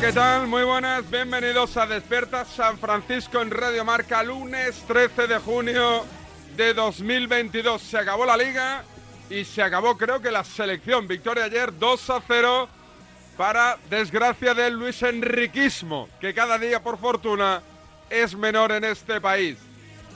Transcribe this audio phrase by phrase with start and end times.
[0.00, 0.46] ¿Qué tal?
[0.46, 6.04] Muy buenas, bienvenidos a Despierta San Francisco en Radio Marca, lunes 13 de junio
[6.54, 7.80] de 2022.
[7.80, 8.84] Se acabó la liga
[9.30, 11.08] y se acabó creo que la selección.
[11.08, 12.68] Victoria ayer 2 a 0
[13.38, 17.62] para desgracia del Luis Enriquismo, que cada día por fortuna
[18.10, 19.56] es menor en este país.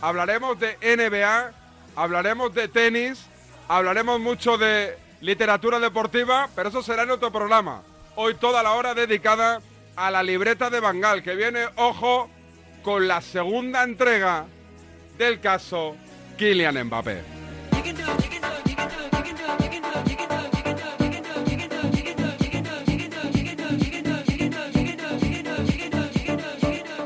[0.03, 1.53] Hablaremos de NBA,
[1.97, 3.25] hablaremos de tenis,
[3.67, 7.83] hablaremos mucho de literatura deportiva, pero eso será en otro programa.
[8.17, 9.61] Hoy toda la hora dedicada
[10.01, 12.31] a la libreta de Bangal, que viene, ojo,
[12.83, 14.47] con la segunda entrega
[15.19, 15.95] del caso
[16.39, 17.21] Kylian Mbappé.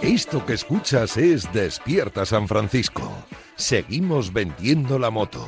[0.03, 3.11] Esto que escuchas es Despierta San Francisco.
[3.57, 5.45] Seguimos vendiendo la moto.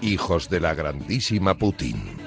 [0.00, 2.17] Hijos de la grandísima Putin.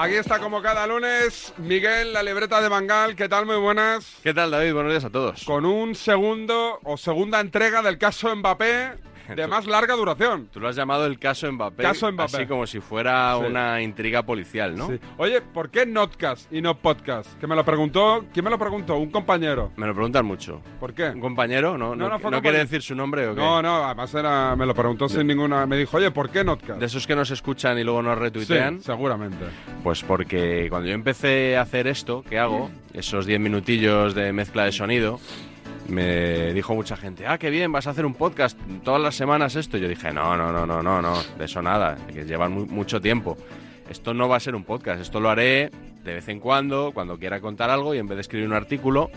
[0.00, 3.16] Aquí está como cada lunes Miguel, la libreta de Bangal.
[3.16, 3.46] ¿Qué tal?
[3.46, 4.14] Muy buenas.
[4.22, 4.72] ¿Qué tal, David?
[4.72, 5.42] Buenos días a todos.
[5.42, 8.92] Con un segundo o segunda entrega del caso Mbappé
[9.36, 10.48] de más larga duración.
[10.52, 11.82] Tú lo has llamado el caso Mbappé.
[11.82, 12.36] Caso Mbappé.
[12.36, 13.46] Así como si fuera Sí.
[13.46, 14.88] una intriga policial, ¿no?
[14.88, 14.98] Sí.
[15.16, 17.38] Oye, ¿por qué Notcast y no podcast?
[17.38, 18.24] Que me lo preguntó.
[18.32, 18.96] ¿Quién me lo preguntó?
[18.96, 19.72] Un compañero.
[19.76, 20.60] Me lo preguntan mucho.
[20.80, 21.08] ¿Por qué?
[21.10, 21.76] ¿Un compañero?
[21.78, 23.40] No, No, no, no no, quiere decir su nombre o qué.
[23.40, 25.66] No, no, además era, me lo preguntó sin ninguna.
[25.66, 26.80] Me dijo, oye, ¿por qué Notcast?
[26.80, 28.78] De esos que nos escuchan y luego nos retuitean.
[28.78, 29.44] Sí, seguramente.
[29.82, 34.64] Pues porque cuando yo empecé a hacer esto que hago, esos 10 minutillos de mezcla
[34.64, 35.20] de sonido,
[35.88, 39.56] me dijo mucha gente, ah, qué bien, vas a hacer un podcast todas las semanas
[39.56, 39.76] esto.
[39.78, 43.00] Yo dije, no, no, no, no, no, no, de eso nada, que llevan mu- mucho
[43.00, 43.36] tiempo.
[43.90, 45.70] Esto no va a ser un podcast, esto lo haré
[46.04, 49.10] de vez en cuando, cuando quiera contar algo y en vez de escribir un artículo,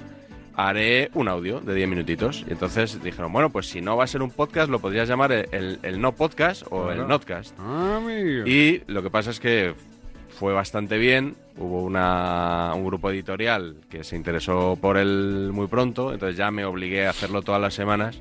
[0.56, 2.46] haré un audio de 10 minutitos.
[2.48, 5.32] Y entonces dijeron, bueno, pues si no va a ser un podcast, lo podrías llamar
[5.32, 7.54] el, el- el no podcast o el notcast.
[7.60, 8.00] Ah.
[8.46, 9.74] Y lo que pasa es que
[10.42, 11.36] fue bastante bien.
[11.56, 16.66] Hubo una, un grupo editorial que se interesó por él muy pronto, entonces ya me
[16.66, 18.20] obligué a hacerlo todas las semanas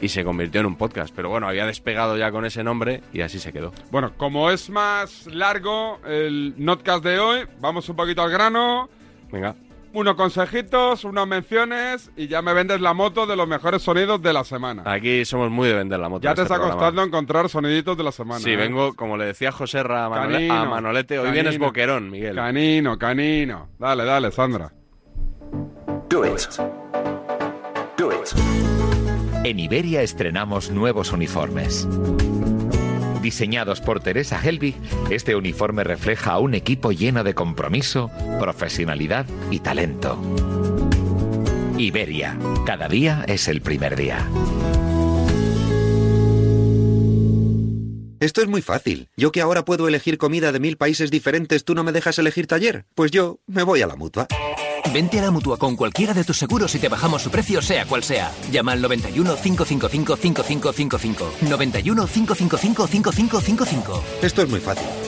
[0.00, 1.14] y se convirtió en un podcast.
[1.14, 3.74] Pero bueno, había despegado ya con ese nombre y así se quedó.
[3.90, 8.88] Bueno, como es más largo el Notcast de hoy, vamos un poquito al grano.
[9.30, 9.54] Venga.
[9.94, 14.32] Unos consejitos, unas menciones y ya me vendes la moto de los mejores sonidos de
[14.34, 14.82] la semana.
[14.84, 16.22] Aquí somos muy de vender la moto.
[16.24, 16.74] ya te este está programa.
[16.78, 18.40] costando encontrar soniditos de la semana.
[18.40, 18.56] Sí, ¿eh?
[18.56, 21.42] vengo, como le decía José Ra a, Manole- Canino, a Manolete, hoy canino.
[21.42, 22.36] vienes boquerón, Miguel.
[22.36, 23.68] Canino, canino.
[23.78, 24.72] Dale, dale, Sandra.
[26.10, 26.40] Do it.
[27.96, 28.28] Do it.
[29.44, 31.88] En Iberia estrenamos nuevos uniformes.
[33.22, 34.76] Diseñados por Teresa Helbig,
[35.10, 40.18] este uniforme refleja a un equipo lleno de compromiso, profesionalidad y talento.
[41.76, 42.36] Iberia,
[42.66, 44.26] cada día es el primer día.
[48.20, 49.08] Esto es muy fácil.
[49.16, 52.48] Yo que ahora puedo elegir comida de mil países diferentes, ¿tú no me dejas elegir
[52.48, 52.84] taller?
[52.94, 54.26] Pues yo me voy a la mutua.
[54.92, 57.84] Vente a la mutua con cualquiera de tus seguros y te bajamos su precio, sea
[57.86, 58.32] cual sea.
[58.50, 61.32] Llama al 91 555 5555.
[61.48, 64.02] 91 555 5555.
[64.22, 65.07] Esto es muy fácil.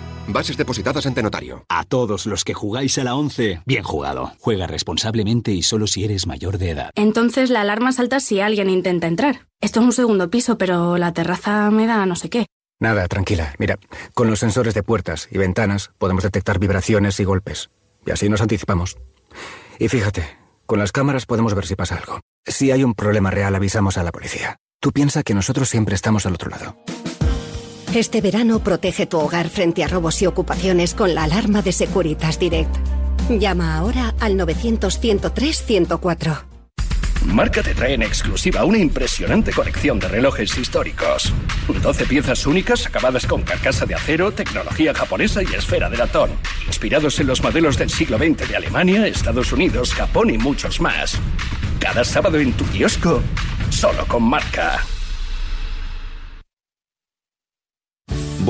[0.27, 1.65] Bases depositadas ante notario.
[1.69, 4.31] A todos los que jugáis a la 11, bien jugado.
[4.39, 6.91] Juega responsablemente y solo si eres mayor de edad.
[6.95, 9.47] Entonces la alarma salta si alguien intenta entrar.
[9.59, 12.45] Esto es un segundo piso, pero la terraza me da no sé qué.
[12.79, 13.53] Nada, tranquila.
[13.59, 13.77] Mira,
[14.13, 17.69] con los sensores de puertas y ventanas podemos detectar vibraciones y golpes.
[18.05, 18.97] Y así nos anticipamos.
[19.77, 20.25] Y fíjate,
[20.65, 22.21] con las cámaras podemos ver si pasa algo.
[22.45, 24.57] Si hay un problema real, avisamos a la policía.
[24.79, 26.75] Tú piensa que nosotros siempre estamos al otro lado.
[27.93, 32.39] Este verano protege tu hogar frente a robos y ocupaciones con la alarma de Securitas
[32.39, 32.73] Direct.
[33.29, 36.45] Llama ahora al 900-103-104.
[37.25, 41.33] Marca te trae en exclusiva una impresionante colección de relojes históricos.
[41.67, 46.29] 12 piezas únicas acabadas con carcasa de acero, tecnología japonesa y esfera de latón.
[46.67, 51.19] Inspirados en los modelos del siglo XX de Alemania, Estados Unidos, Japón y muchos más.
[51.79, 53.21] Cada sábado en tu kiosco,
[53.69, 54.79] solo con marca.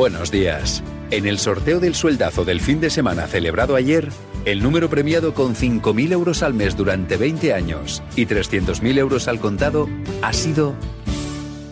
[0.01, 0.81] Buenos días.
[1.12, 4.09] En el sorteo del sueldazo del fin de semana celebrado ayer,
[4.45, 9.39] el número premiado con 5.000 euros al mes durante 20 años y 300.000 euros al
[9.39, 9.88] contado
[10.24, 10.74] ha sido...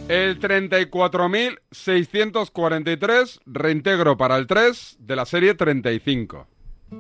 [0.10, 6.48] El 34.643, reintegro para el 3 de la serie 35.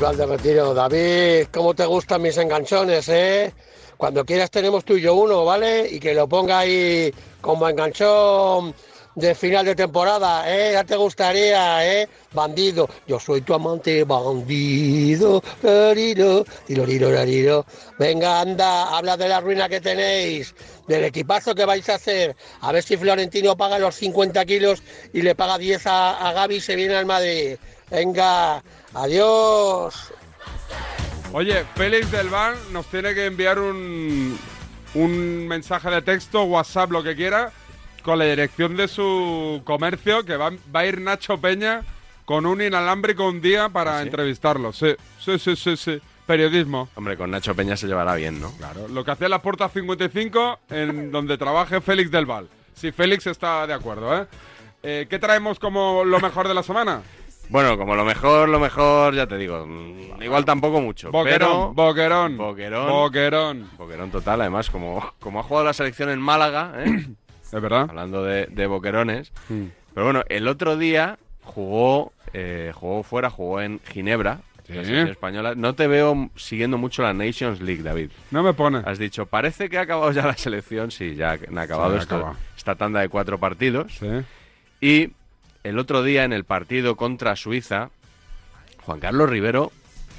[0.00, 0.72] Val de Retiro.
[0.72, 3.52] David, ¿cómo te gustan mis enganchones, eh?
[3.98, 5.86] Cuando quieras tenemos tú y yo uno, ¿vale?
[5.90, 7.12] Y que lo ponga ahí
[7.42, 8.74] como enganchón
[9.14, 10.72] de final de temporada, ¿eh?
[10.72, 12.08] Ya te gustaría, ¿eh?
[12.32, 12.88] Bandido.
[13.06, 15.42] Yo soy tu amante bandido.
[15.62, 17.66] Lariro, tiroriro, lariro.
[17.98, 20.54] Venga, anda, habla de la ruina que tenéis,
[20.88, 22.34] del equipazo que vais a hacer.
[22.62, 24.82] A ver si Florentino paga los 50 kilos
[25.12, 27.58] y le paga 10 a, a Gaby y se viene al Madrid.
[27.90, 28.62] Venga,
[28.94, 30.12] adiós.
[31.32, 34.36] Oye, Félix del Val nos tiene que enviar un,
[34.94, 37.52] un mensaje de texto, WhatsApp, lo que quiera,
[38.02, 41.82] con la dirección de su comercio, que va, va a ir Nacho Peña
[42.24, 44.06] con un inalámbrico un día para ¿Ah, sí?
[44.08, 44.72] entrevistarlo.
[44.72, 46.00] Sí, sí, sí, sí, sí.
[46.26, 46.88] Periodismo.
[46.94, 48.52] Hombre, con Nacho Peña se llevará bien, ¿no?
[48.56, 48.86] Claro.
[48.88, 52.48] Lo que hacía la Puerta 55, en donde trabaje Félix del Val.
[52.74, 54.26] Si Félix está de acuerdo, ¿eh?
[54.82, 57.02] Eh, ¿Qué traemos como lo mejor de la semana?
[57.50, 61.10] Bueno, como lo mejor, lo mejor, ya te digo, mm, igual tampoco mucho.
[61.10, 63.70] Boquerón, pero boquerón, boquerón, boquerón.
[63.76, 67.06] boquerón total, además, como, como ha jugado la selección en Málaga, ¿eh?
[67.42, 67.86] es verdad.
[67.88, 69.32] Hablando de, de boquerones.
[69.48, 69.64] Mm.
[69.94, 74.76] Pero bueno, el otro día jugó, eh, jugó fuera, jugó en Ginebra, Sí.
[74.76, 75.54] la selección española.
[75.56, 78.10] No te veo siguiendo mucho la Nations League, David.
[78.30, 78.82] No me pone.
[78.84, 80.92] Has dicho, parece que ha acabado ya la selección.
[80.92, 82.36] Sí, ya han acabado Sí, acabado.
[82.56, 83.92] esta tanda de cuatro partidos.
[83.98, 84.06] Sí.
[84.80, 85.10] Y
[85.64, 87.90] el otro día en el partido contra Suiza,
[88.84, 89.72] Juan Carlos Rivero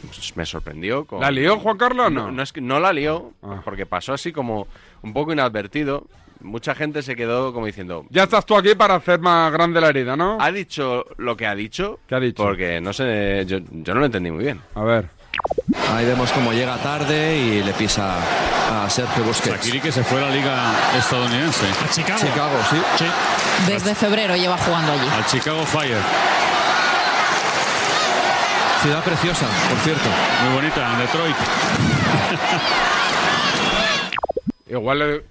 [0.07, 1.05] pues, me sorprendió.
[1.05, 1.21] Con...
[1.21, 2.31] ¿La lió Juan Carlos o no?
[2.31, 3.61] No, es que no la lió, Ah.
[3.63, 4.67] porque pasó así como
[5.01, 6.07] un poco inadvertido.
[6.39, 9.89] Mucha gente se quedó como diciendo, Ya estás tú aquí para hacer más grande la
[9.89, 10.37] herida, ¿no?
[10.41, 11.99] ¿ha dicho lo que ha dicho?
[12.07, 12.41] ¿Qué ha dicho?
[12.43, 14.59] Porque no sé, yo, yo no lo entendí muy bien.
[14.73, 15.09] A ver.
[15.95, 18.17] Ahí vemos cómo llega tarde y le pisa
[18.83, 19.57] a Sergio Busquets.
[19.57, 21.65] Shaqiri que se fue a la liga estadounidense.
[21.85, 22.19] A Chicago.
[22.19, 22.57] Chicago,
[22.97, 23.05] sí.
[23.67, 25.07] Desde febrero lleva jugando allí.
[25.15, 25.97] Al Chicago Fire.
[28.81, 30.09] Ciudad preciosa, por cierto.
[30.45, 31.35] Muy bonita, en Detroit.
[34.69, 35.23] Igual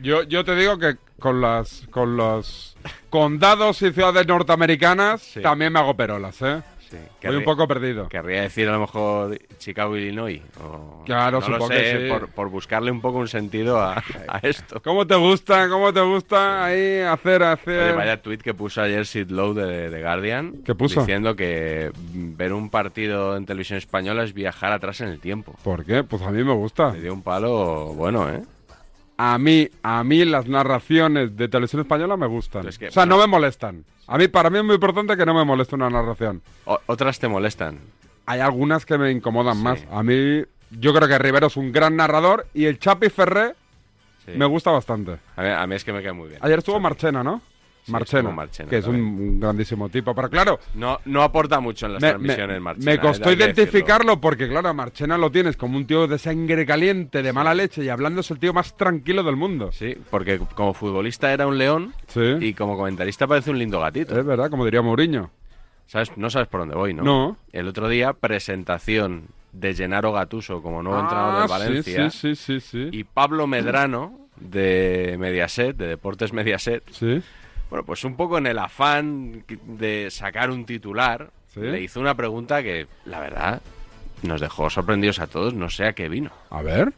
[0.00, 2.76] yo, yo te digo que con las con los
[3.10, 5.40] condados y ciudades norteamericanas Sí.
[5.40, 6.62] también me hago perolas, ¿eh?
[6.90, 8.08] Sí, Voy un poco perdido.
[8.08, 10.40] Querría decir a lo mejor Chicago, Illinois.
[10.62, 12.08] o- Claro, no lo supongo sé, que sí.
[12.08, 13.94] por, por buscarle un poco un sentido a,
[14.28, 14.80] a esto.
[14.82, 15.68] ¿Cómo te gusta?
[15.68, 19.90] ¿Cómo te gusta ahí hacer hacer Oye, vaya tweet que puso ayer Sid Lowe de,
[19.90, 20.62] de Guardian.
[20.64, 21.00] ¿Qué puso?
[21.00, 25.54] Diciendo que ver un partido en televisión española es viajar atrás en el tiempo.
[25.64, 26.04] ¿Por qué?
[26.04, 26.92] Pues a mí me gusta.
[26.92, 28.42] Le dio un palo bueno, ¿eh?
[29.18, 32.68] A mí, a mí las narraciones de televisión española me gustan.
[32.68, 33.16] Es que, o sea, bueno.
[33.16, 33.84] no me molestan.
[34.08, 36.42] A mí, para mí es muy importante que no me moleste una narración.
[36.64, 37.78] O- otras te molestan.
[38.26, 39.84] Hay algunas que me incomodan más.
[39.90, 43.54] A mí, yo creo que Rivero es un gran narrador y el Chapi Ferré
[44.24, 44.32] Sí.
[44.36, 45.18] me gusta bastante.
[45.36, 46.40] A mí, a mí es que me cae muy bien.
[46.42, 47.40] Ayer estuvo Marchena, ¿no?
[47.86, 50.12] Sí, Marchena, Marchena que es un, grandísimo tipo.
[50.12, 54.20] Pero claro, No, no aporta mucho en las me, transmisiones, Marchena, me eh, costó identificarlo
[54.20, 57.84] porque, claro, a Marchena lo tienes como un tío de sangre caliente, de mala leche
[57.84, 59.70] y hablando es el tío más tranquilo del mundo.
[59.72, 62.34] Sí, porque como futbolista era un león Sí.
[62.40, 64.18] y como comentarista parece un lindo gatito.
[64.18, 65.30] Es verdad, como diría Mourinho.
[65.86, 66.10] ¿Sabes?
[66.16, 67.04] No sabes por dónde voy, ¿no?
[67.04, 67.36] No.
[67.52, 72.10] El otro día, presentación de Gennaro Gatuso como nuevo Ah, entrenador de sí, Valencia.
[72.10, 72.88] sí, sí, sí, sí.
[72.90, 76.82] Y Pablo Medrano de Mediaset, de Deportes Mediaset.
[76.90, 77.22] Sí.
[77.76, 82.62] Bueno, pues un poco en el afán de sacar un titular, le hizo una pregunta
[82.62, 83.60] que, la verdad,
[84.22, 85.52] nos dejó sorprendidos a todos.
[85.52, 86.30] No sé a qué vino.
[86.48, 86.94] A ver.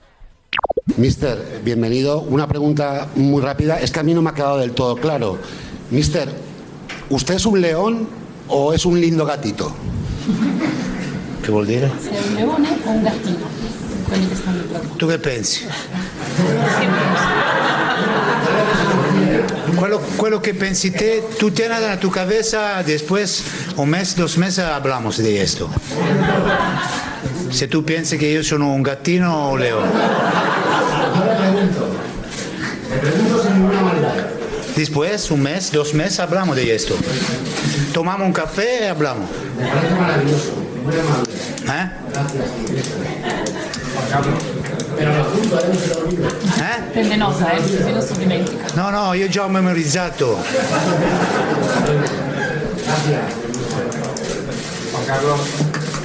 [0.96, 2.20] Mister, bienvenido.
[2.20, 3.80] Una pregunta muy rápida.
[3.80, 5.40] Es que a mí no me ha quedado del todo claro.
[5.90, 6.28] Mister,
[7.10, 8.08] ¿usted es un león
[8.46, 9.74] o es un lindo gatito?
[11.42, 11.86] Che vuol dire?
[11.90, 13.46] Un leone o un gattino?
[14.06, 14.90] Quelli che stanno proprio.
[14.96, 15.66] Tu che pensi?
[19.78, 23.44] Quello, quello que pensi te, tú tienes en tu cabeza, después
[23.76, 25.70] un mes, dos meses hablamos de esto.
[27.50, 29.84] Si tú piensas que yo soy un gattino o un león.
[34.76, 36.94] Después, un mes, dos meses, hablamos de esto.
[37.92, 39.28] Tomamos un café y hablamos.
[41.68, 41.90] ¿Eh?
[45.00, 46.82] Eh?
[46.92, 48.66] Prende nota, eh, così non si dimentica.
[48.74, 50.38] No, no, io già ho memorizzato.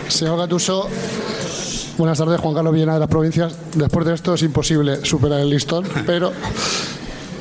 [0.08, 0.90] Señor Gatuso,
[1.98, 3.58] buenas tardes, Juan Carlos Villena de las provincias.
[3.76, 6.32] Después de esto es imposible superar el listón, pero...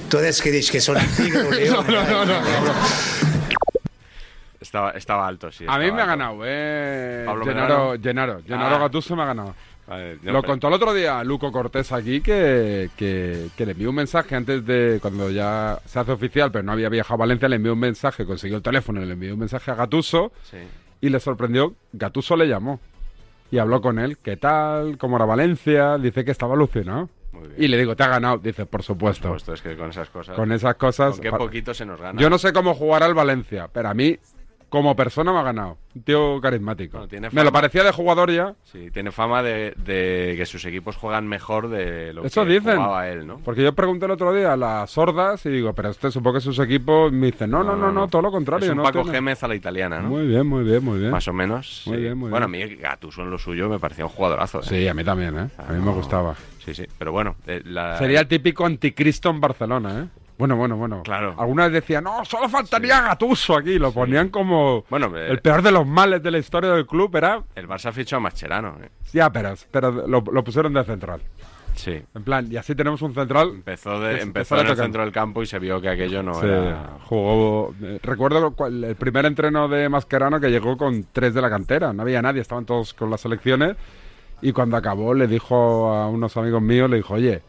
[0.09, 0.97] Tú eres que dices que son.
[0.99, 2.73] No, no, no, no, no.
[4.61, 5.65] Estaba, estaba alto, sí.
[5.69, 7.25] A mí me ha ganado, eh.
[7.27, 7.95] Pablo Gennaro.
[8.03, 8.79] Gennaro, Gennaro Ah.
[8.79, 9.55] Gattuso me ha ganado.
[10.23, 14.35] Lo contó el otro día Luco Cortés aquí que, que, que le envió un mensaje
[14.35, 17.73] antes de cuando ya se hace oficial, pero no había viajado a Valencia, le envió
[17.73, 20.59] un mensaje, consiguió el teléfono, le envió un mensaje a Gatuso Sí.
[21.01, 21.75] y le sorprendió.
[21.93, 22.81] Gatuso le llamó
[23.51, 24.17] y habló con él.
[24.19, 24.97] ¿Qué tal?
[24.99, 25.99] ¿Cómo era Valencia?
[25.99, 27.11] Dice que estaba alucinado.
[27.59, 28.39] Y le digo, ¿te ha ganado?
[28.39, 29.29] Dice, por supuesto.
[29.29, 30.37] Por supuesto, es que con esas cosas.
[30.37, 31.13] Con esas cosas.
[31.15, 32.21] Con qué poquito se nos gana.
[32.21, 34.17] Yo no sé cómo jugar al Valencia, pero a mí,
[34.73, 35.77] como persona, me ha ganado.
[35.95, 36.93] Un tío carismático.
[36.97, 38.55] Bueno, tiene Me lo parecía de jugador ya.
[38.65, 42.77] Sí, tiene fama de, de que sus equipos juegan mejor de lo Eso que dicen.
[42.77, 43.37] jugaba él, ¿no?
[43.45, 46.41] Porque yo pregunté el otro día a las sordas y digo, pero este supongo que
[46.41, 48.65] sus equipos me dicen, no, no, no, no, todo lo contrario.
[48.65, 50.09] Es un no Paco tiene- Gémez a la italiana, ¿no?
[50.09, 51.11] Muy bien, muy bien, muy bien.
[51.11, 51.83] Más o menos.
[51.87, 52.03] Muy sí.
[52.05, 52.63] bien, muy bueno, bien.
[52.65, 54.61] a mí Gattuso en lo suyo me parecía un jugadorazo.
[54.61, 54.65] ¿eh?
[54.65, 55.49] Sí, a mí también, ¿eh?
[55.59, 55.93] A mí me no.
[55.93, 56.35] gustaba.
[56.65, 56.85] Sí, sí.
[56.99, 60.22] Pero bueno, eh, la- Sería el típico anticristo en Barcelona, ¿eh?
[60.39, 61.03] Bueno, bueno, bueno.
[61.05, 61.35] Claro.
[61.39, 63.79] Alguna vez decían, no, solo faltaría Gatuso aquí.
[63.79, 67.15] Lo ponían como Bueno, eh, el peor de los males de la historia del club.
[67.17, 68.77] Era, el Barça fichó a Mascherano.
[68.83, 68.89] ¿eh?
[69.13, 71.21] ya, pero, pero lo, lo pusieron de central.
[71.75, 72.03] Sí.
[72.15, 73.49] En plan, y así tenemos un central.
[73.51, 76.47] Empezó, de, empezó en el centro del campo y se vio que aquello no Sí,
[76.47, 76.99] era...
[77.05, 77.75] jugó.
[77.83, 81.93] eh, Recuerdo el primer entreno de Mascherano que llegó con tres de la cantera.
[81.93, 83.77] No había nadie, estaban todos con las selecciones.
[84.43, 87.41] Y cuando acabó, le dijo a unos amigos míos: le dijo, oye,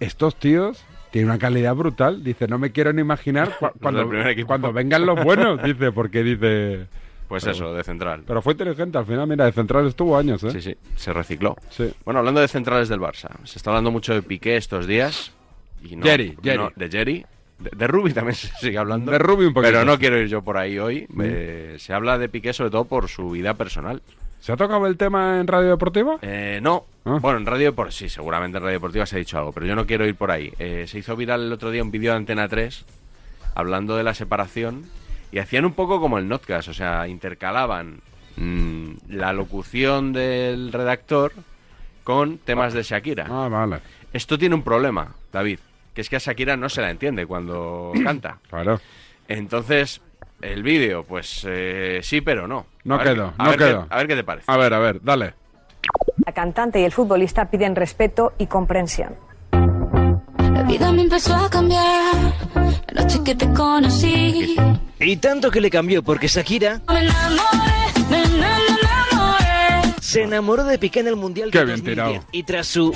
[0.00, 2.22] estos tíos tienen una calidad brutal.
[2.24, 4.08] Dice, no me quiero ni imaginar cua- cuando,
[4.46, 5.62] cuando vengan los buenos.
[5.62, 6.86] Dice, porque dice.
[7.28, 8.24] Pues Pero- eso, de central.
[8.26, 10.50] Pero fue inteligente, al final, mira, de central estuvo años, ¿eh?
[10.50, 11.56] Sí, sí, se recicló.
[11.70, 11.92] Sí.
[12.04, 15.30] Bueno, hablando de centrales del Barça, se está hablando mucho de Piqué estos días.
[15.82, 16.58] Y no, Jerry, Jerry.
[16.58, 17.26] no, de Jerry.
[17.60, 19.12] De, de Rubi también se sigue hablando.
[19.12, 19.70] De Rubi un poquito.
[19.72, 21.06] Pero no quiero ir yo por ahí hoy.
[21.08, 21.20] Mm.
[21.24, 24.02] Eh, se habla de Piqué sobre todo por su vida personal.
[24.40, 26.18] ¿Se ha tocado el tema en Radio Deportiva?
[26.22, 26.86] Eh, no.
[27.04, 27.18] Ah.
[27.20, 29.74] Bueno, en Radio Deportiva, sí, seguramente en Radio Deportiva se ha dicho algo, pero yo
[29.74, 30.52] no quiero ir por ahí.
[30.58, 32.84] Eh, se hizo viral el otro día un vídeo de Antena 3
[33.54, 34.86] hablando de la separación
[35.30, 38.00] y hacían un poco como el Notcast, o sea, intercalaban
[38.36, 41.32] mm, la locución del redactor
[42.02, 43.26] con temas de Shakira.
[43.28, 43.80] Ah, vale.
[44.12, 45.58] Esto tiene un problema, David,
[45.94, 48.38] que es que a Shakira no se la entiende cuando canta.
[48.48, 48.80] Claro.
[49.28, 50.00] Entonces,
[50.42, 52.66] el vídeo, pues eh, sí, pero no.
[52.84, 53.86] No A ver- quedó, a no ver qué- quedó.
[53.90, 54.44] a ver qué te parece.
[54.50, 55.34] A ver, a ver, dale.
[56.26, 59.16] La cantante y el futbolista piden respeto y comprensión.
[59.52, 62.14] La vida me empezó a cambiar
[62.92, 64.56] la noche que te conocí.
[64.98, 69.94] Y tanto que le cambió porque Shakira Me enamoré, me enamoré.
[70.00, 72.26] se enamoró de Piqué en el Mundial Qué de bien 2010 tirado.
[72.32, 72.92] y tras su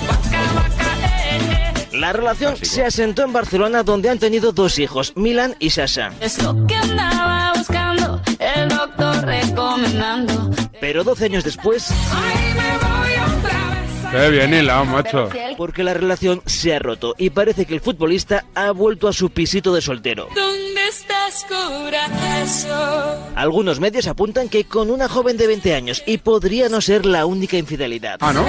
[1.95, 6.11] la relación se asentó en Barcelona donde han tenido dos hijos, Milan y Sasha.
[6.21, 10.51] Es lo que andaba buscando, el doctor recomendando.
[10.79, 14.11] Pero 12 años después, Ay, me voy otra vez.
[14.11, 15.29] Qué bien hilado, macho.
[15.57, 19.29] porque la relación se ha roto y parece que el futbolista ha vuelto a su
[19.29, 20.27] pisito de soltero.
[20.35, 23.19] ¿Dónde estás, corazón?
[23.35, 27.25] Algunos medios apuntan que con una joven de 20 años y podría no ser la
[27.25, 28.17] única infidelidad.
[28.21, 28.45] Ah, ¿no?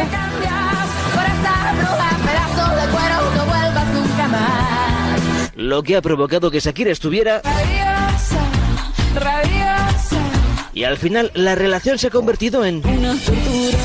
[5.57, 8.51] Lo que ha provocado que Shakira estuviera Rabiosa,
[9.15, 10.21] rabiosa,
[10.75, 13.79] y al final la relación se ha convertido en una tortura.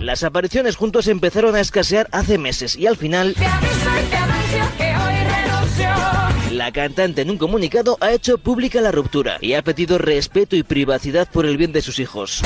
[0.00, 4.16] Las apariciones juntos empezaron a escasear hace meses y al final Te aviso y te
[4.16, 6.56] anuncio que hoy renuncio.
[6.56, 10.62] la cantante en un comunicado ha hecho pública la ruptura y ha pedido respeto y
[10.62, 12.42] privacidad por el bien de sus hijos.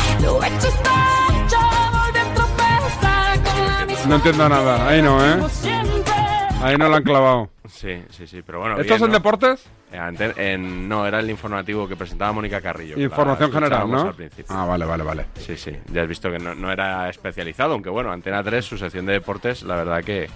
[4.08, 4.88] No entiendo nada.
[4.88, 5.38] Ahí no, ¿eh?
[6.60, 7.53] Ahí no lo han clavado.
[7.74, 8.74] Sí, sí, sí, pero bueno.
[8.76, 9.14] ¿Estos bien, son ¿no?
[9.14, 9.66] deportes?
[9.92, 12.98] Eh, en- no, era el informativo que presentaba Mónica Carrillo.
[13.00, 14.02] Información general, ¿no?
[14.08, 14.46] al principio.
[14.56, 15.26] Ah, vale, vale, vale.
[15.38, 15.72] Sí, sí.
[15.92, 19.14] Ya has visto que no, no era especializado, aunque bueno, Antena 3, su sección de
[19.14, 20.28] deportes, la verdad que.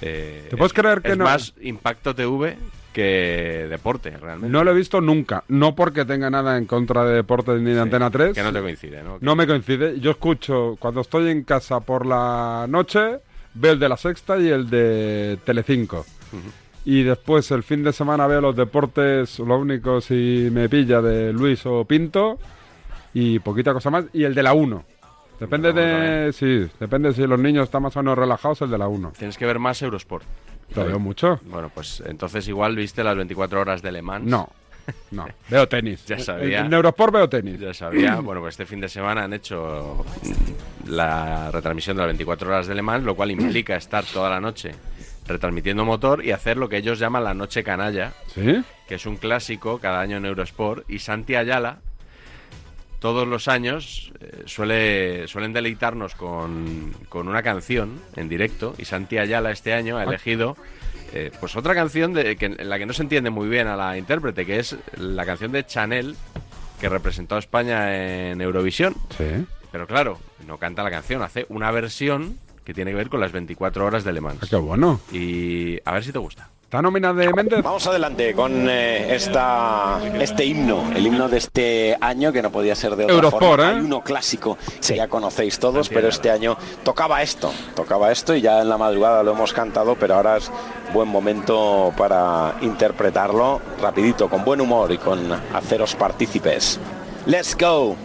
[0.00, 2.56] eh, ¿Te puedes es- creer que es no- más impacto TV
[2.92, 4.52] que deporte, realmente.
[4.52, 5.44] No lo he visto nunca.
[5.48, 8.34] No porque tenga nada en contra de deportes ni de Antena 3.
[8.34, 9.18] Que no te coincide, ¿no?
[9.20, 9.98] No me coincide.
[10.00, 13.20] Yo escucho, cuando estoy en casa por la noche,
[13.54, 16.04] veo el de la Sexta y el de Telecinco.
[16.84, 21.32] Y después el fin de semana veo los deportes, lo único si me pilla de
[21.32, 22.38] Luis o Pinto
[23.14, 24.06] y poquita cosa más.
[24.12, 24.84] Y el de la 1.
[25.38, 26.32] Depende de...
[26.32, 29.12] Sí, depende si los niños están más o menos relajados, el de la 1.
[29.18, 30.24] Tienes que ver más Eurosport.
[30.74, 31.40] Lo veo mucho.
[31.44, 34.24] Bueno, pues entonces igual viste las 24 horas de Le Mans.
[34.24, 34.48] No,
[35.10, 35.26] no.
[35.50, 36.04] Veo tenis.
[36.06, 36.60] Ya sabía.
[36.60, 37.60] En, en Eurosport veo tenis.
[37.60, 38.20] Ya sabía.
[38.22, 40.04] Bueno, pues este fin de semana han hecho
[40.86, 44.40] la retransmisión de las 24 horas de Le Mans, lo cual implica estar toda la
[44.40, 44.72] noche
[45.26, 48.62] retransmitiendo motor y hacer lo que ellos llaman la noche canalla, ¿Sí?
[48.88, 50.88] que es un clásico cada año en Eurosport.
[50.90, 51.78] Y Santi Ayala,
[52.98, 58.74] todos los años, eh, suele, suelen deleitarnos con, con una canción en directo.
[58.78, 60.04] Y Santi Ayala este año ha Ah.
[60.04, 60.56] elegido
[61.14, 63.76] eh, pues otra canción de, que, en la que no se entiende muy bien a
[63.76, 66.16] la intérprete, que es la canción de Chanel,
[66.80, 68.94] que representó a España en Eurovisión.
[69.16, 69.44] Sí.
[69.70, 73.32] Pero claro, no canta la canción, hace una versión que tiene que ver con las
[73.32, 74.38] 24 horas de Le Mans.
[74.42, 75.00] Ah, qué bueno.
[75.12, 76.48] Y a ver si te gusta.
[76.72, 77.62] ¿Está nómina de Méndez?
[77.62, 82.74] Vamos adelante con eh, esta, este himno, el himno de este año que no podía
[82.74, 83.72] ser de otra Eurosport, forma.
[83.72, 83.74] ¿eh?
[83.74, 88.40] Hay uno clásico que ya conocéis todos, pero este año tocaba esto, tocaba esto y
[88.40, 90.50] ya en la madrugada lo hemos cantado, pero ahora es
[90.94, 96.80] buen momento para interpretarlo rapidito, con buen humor y con haceros partícipes.
[97.26, 97.96] Let's go.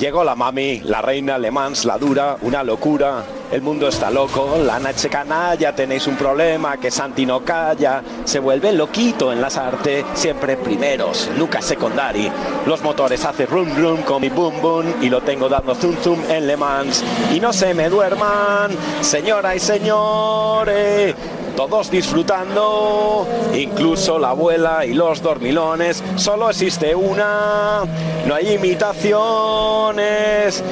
[0.00, 3.22] Llegó la mami, la reina Le Mans, la dura, una locura.
[3.52, 8.02] El mundo está loco, la noche canalla, tenéis un problema que Santi no calla.
[8.24, 12.32] Se vuelve loquito en las artes, siempre primeros, nunca secondari.
[12.64, 16.18] Los motores hace rum rum con mi boom boom y lo tengo dando zoom zoom
[16.30, 17.04] en Le Mans.
[17.34, 18.70] Y no se me duerman,
[19.02, 21.14] señora y señores.
[21.56, 26.02] Todos disfrutando, incluso la abuela y los dormilones.
[26.16, 27.82] Solo existe una,
[28.26, 30.62] no hay imitaciones.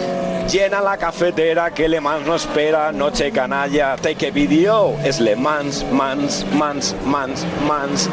[0.50, 2.90] Llena la cafetera que Le Mans no espera.
[2.90, 4.96] Noche canalla, take a video.
[5.04, 8.08] Es Le Mans, Mans, Mans, Mans, Mans.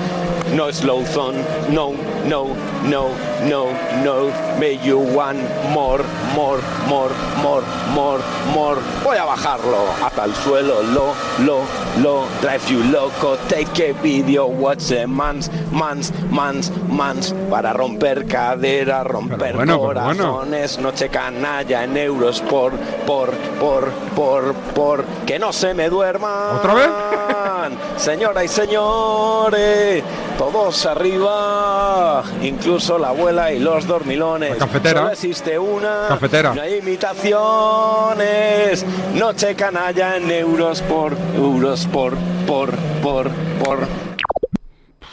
[0.54, 1.38] No slow zone,
[1.70, 1.94] no,
[2.28, 2.48] no,
[2.84, 3.08] no,
[3.48, 3.68] no,
[4.04, 4.32] no.
[4.60, 5.40] May you want
[5.72, 6.04] more,
[6.36, 7.10] more, more,
[7.42, 8.20] more, more,
[8.54, 8.80] more.
[9.04, 10.84] Voy a bajarlo hasta el suelo.
[10.84, 11.62] Lo, lo,
[12.02, 12.26] lo.
[12.56, 13.36] Drive you loco.
[13.50, 14.48] Take a video.
[14.48, 17.34] Watch the mans, mans, mans, mans.
[17.50, 19.88] Para romper cadera, romper bueno, pero bueno.
[19.88, 20.80] corazones.
[20.80, 22.72] Noche canalla en euros por,
[23.06, 25.04] por, por, por, por.
[25.26, 26.56] Que no se me duerman.
[26.56, 26.88] ¿Otra vez?
[27.98, 30.04] Señora y señores,
[30.38, 34.52] todos arriba, incluso la abuela y los dormilones.
[34.52, 35.02] La cafetera.
[35.02, 36.06] Solo existe una.
[36.08, 36.54] Cafetera.
[36.54, 38.86] No hay imitaciones.
[39.16, 42.14] Noche canalla en euros por euros por
[42.48, 43.30] por por
[43.64, 43.80] por.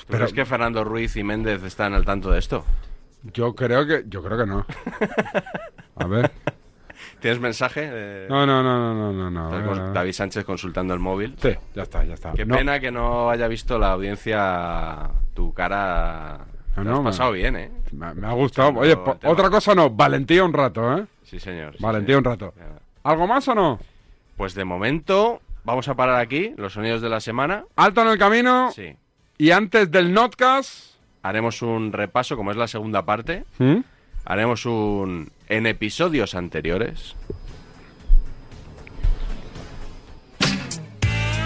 [0.08, 2.64] Pero es que Fernando Ruiz y Méndez están al tanto de esto.
[3.32, 4.66] Yo creo que, yo creo que no.
[5.96, 6.30] A ver.
[7.20, 7.88] ¿Tienes mensaje?
[7.88, 9.44] de- No, no, no, no, no, no.
[9.46, 9.68] Estás no.
[9.70, 9.92] con A ver.
[9.92, 11.34] David Sánchez consultando el móvil.
[11.40, 12.32] Sí, ya está, ya está.
[12.32, 12.56] Qué No.
[12.56, 16.40] pena que no haya visto la audiencia tu cara.
[16.76, 17.70] No, Te no, has me- pasado bien, ¿eh?
[17.92, 18.72] Me, me ha gustado.
[18.76, 19.88] Oye, po- otra cosa no.
[19.90, 21.06] Valentía un rato, ¿eh?
[21.22, 21.76] Sí, señor.
[21.76, 22.52] sí, Valentía un rato.
[23.04, 23.78] ¿Algo más o no?
[24.36, 27.64] Pues de momento vamos a parar aquí, los sonidos de la semana.
[27.76, 28.70] Alto en el camino.
[28.74, 28.96] Sí.
[29.38, 30.92] Y antes del notcast.
[31.22, 33.44] Haremos un repaso, como es la segunda parte.
[33.58, 33.78] ¿Mm?
[34.24, 37.16] Haremos un en episodios anteriores.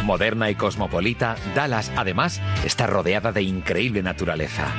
[0.04, 4.72] Moderna y cosmopolita, Dallas, además, está rodeada de increíble naturaleza.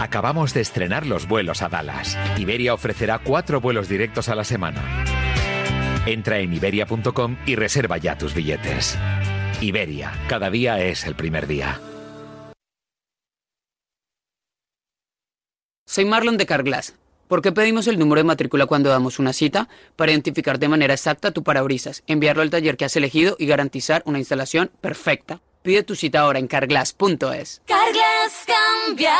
[0.00, 2.16] Acabamos de estrenar los vuelos a Dallas.
[2.38, 4.82] Iberia ofrecerá cuatro vuelos directos a la semana.
[6.06, 8.96] Entra en iberia.com y reserva ya tus billetes.
[9.60, 11.80] Iberia, cada día es el primer día.
[15.84, 16.94] Soy Marlon de Carglass.
[17.26, 19.68] ¿Por qué pedimos el número de matrícula cuando damos una cita?
[19.96, 24.02] Para identificar de manera exacta tu parabrisas, enviarlo al taller que has elegido y garantizar
[24.06, 25.40] una instalación perfecta.
[25.66, 27.60] Pide tu cita ahora en carglass.es.
[27.66, 29.16] Carglass cambia,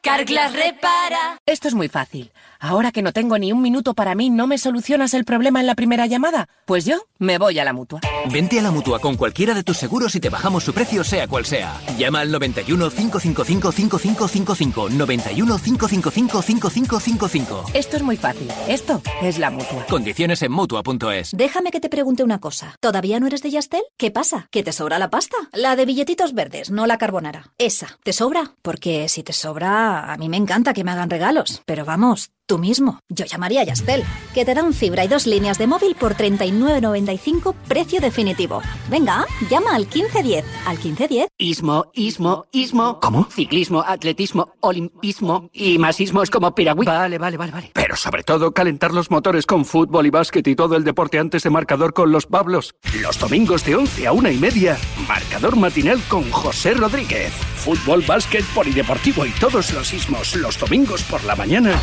[0.00, 1.40] Carglass repara.
[1.46, 2.30] Esto es muy fácil.
[2.62, 5.66] Ahora que no tengo ni un minuto para mí, ¿no me solucionas el problema en
[5.66, 6.46] la primera llamada?
[6.66, 8.00] Pues yo me voy a la mutua.
[8.30, 11.26] Vente a la mutua con cualquiera de tus seguros y te bajamos su precio, sea
[11.26, 11.80] cual sea.
[11.96, 14.90] Llama al 91 555 5555.
[14.90, 17.64] 91 555 5555.
[17.72, 18.48] Esto es muy fácil.
[18.68, 19.86] Esto es la mutua.
[19.88, 21.30] Condiciones en mutua.es.
[21.34, 22.76] Déjame que te pregunte una cosa.
[22.80, 23.82] ¿Todavía no eres de Yastel?
[23.96, 24.48] ¿Qué pasa?
[24.50, 25.36] ¿Que te sobra la pasta?
[25.54, 27.52] La de billetitos verdes, no la carbonara.
[27.58, 27.98] Esa.
[28.02, 28.54] ¿Te sobra?
[28.62, 31.62] Porque si te sobra, a mí me encanta que me hagan regalos.
[31.66, 32.98] Pero vamos, tú mismo.
[33.08, 34.02] Yo llamaría a Yastel,
[34.34, 38.60] que te dan fibra y dos líneas de móvil por 39.95, precio definitivo.
[38.88, 40.44] Venga, llama al 1510.
[40.66, 41.28] ¿Al 1510?
[41.38, 42.98] Ismo, ismo, ismo.
[42.98, 43.28] ¿Cómo?
[43.30, 46.86] Ciclismo, atletismo, olimpismo y más ismos como piragüí.
[46.86, 47.70] Vale, vale, vale, vale.
[47.72, 51.44] Pero sobre todo calentar los motores con fútbol y básquet y todo el deporte antes
[51.44, 52.74] de marcador con los Pablos.
[53.00, 57.32] Los domingos de 11 a una y media, marcador matinal con José Rodríguez.
[57.54, 61.78] Fútbol, básquet, polideportivo y todos los ismos los domingos por la mañana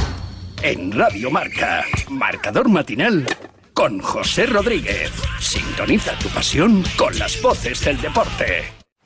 [0.62, 1.86] en Radio Marca.
[2.10, 3.26] Marcador matinal
[3.74, 5.12] con José Rodríguez.
[5.40, 8.77] Sintoniza tu pasión con las voces del deporte.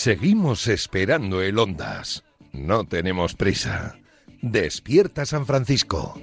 [0.00, 2.24] Seguimos esperando el Ondas.
[2.52, 3.98] No tenemos prisa.
[4.40, 6.18] Despierta San Francisco.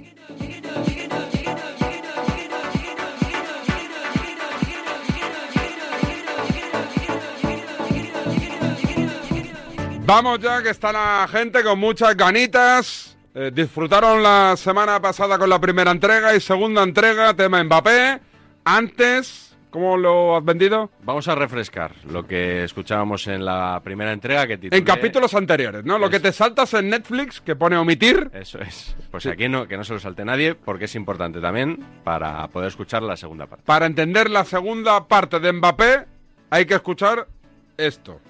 [10.08, 13.18] Vamos ya, que está la gente con muchas ganitas.
[13.34, 18.18] Eh, disfrutaron la semana pasada con la primera entrega y segunda entrega, tema Mbappé.
[18.64, 20.90] Antes, ¿cómo lo has vendido?
[21.02, 24.78] Vamos a refrescar lo que escuchábamos en la primera entrega que titulé...
[24.78, 25.98] En capítulos anteriores, ¿no?
[25.98, 28.30] Lo que te saltas en Netflix, que pone omitir.
[28.32, 28.96] Eso es.
[29.10, 32.68] Pues aquí no, que no se lo salte nadie, porque es importante también para poder
[32.68, 33.64] escuchar la segunda parte.
[33.66, 36.06] Para entender la segunda parte de Mbappé,
[36.48, 37.28] hay que escuchar
[37.76, 38.22] esto.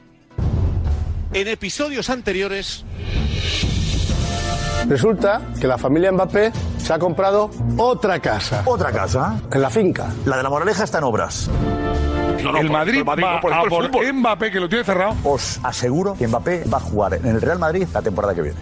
[1.32, 2.84] En episodios anteriores,
[4.88, 8.62] Resulta que la familia Mbappé se ha comprado otra casa.
[8.64, 9.40] ¿Otra casa?
[9.52, 10.08] En la finca.
[10.24, 11.50] la de la Moraleja está en obras.
[12.58, 15.14] el Madrid, va a por Mbappé, que lo tiene cerrado.
[15.24, 18.58] Os aseguro que Mbappé va a jugar en el Real Madrid la temporada que viene.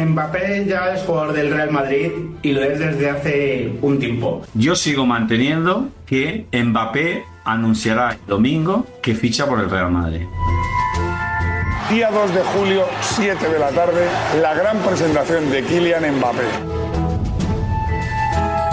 [0.00, 2.10] Mbappé ya es jugador del Real Madrid
[2.42, 4.42] y lo es desde hace un tiempo.
[4.54, 10.22] Yo sigo manteniendo que Mbappé anunciará el domingo que ficha por el Real Madrid.
[11.90, 14.08] Día 2 de julio, 7 de la tarde,
[14.40, 16.42] la gran presentación de Kylian Mbappé.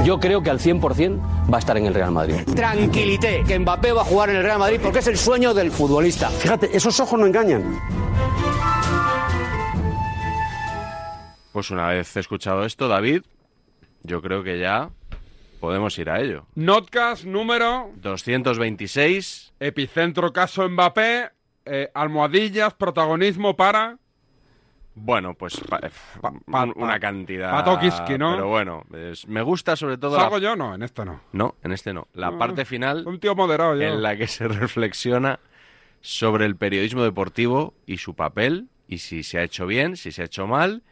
[0.03, 1.21] Yo creo que al 100%
[1.51, 2.41] va a estar en el Real Madrid.
[2.55, 5.71] Tranquilité, que Mbappé va a jugar en el Real Madrid porque es el sueño del
[5.71, 6.29] futbolista.
[6.29, 7.79] Fíjate, esos ojos no engañan.
[11.51, 13.21] Pues una vez escuchado esto, David,
[14.01, 14.89] yo creo que ya
[15.59, 16.47] podemos ir a ello.
[16.55, 19.53] Notcast número 226.
[19.59, 21.29] Epicentro caso Mbappé.
[21.65, 23.97] Eh, almohadillas, protagonismo para.
[24.95, 25.79] Bueno, pues pa-
[26.21, 27.51] pa- un- una cantidad.
[28.19, 28.35] ¿no?
[28.35, 30.15] Pero bueno, es- me gusta sobre todo.
[30.15, 30.55] ¿Salgo la- yo?
[30.55, 31.19] No, en este no.
[31.31, 32.07] No, en este no.
[32.13, 33.03] La No, parte final.
[33.07, 33.81] Un tío moderado yo.
[33.81, 35.39] en la que se reflexiona
[36.01, 40.21] sobre el periodismo deportivo y su papel, y si se ha hecho bien, si se
[40.21, 40.83] ha hecho mal,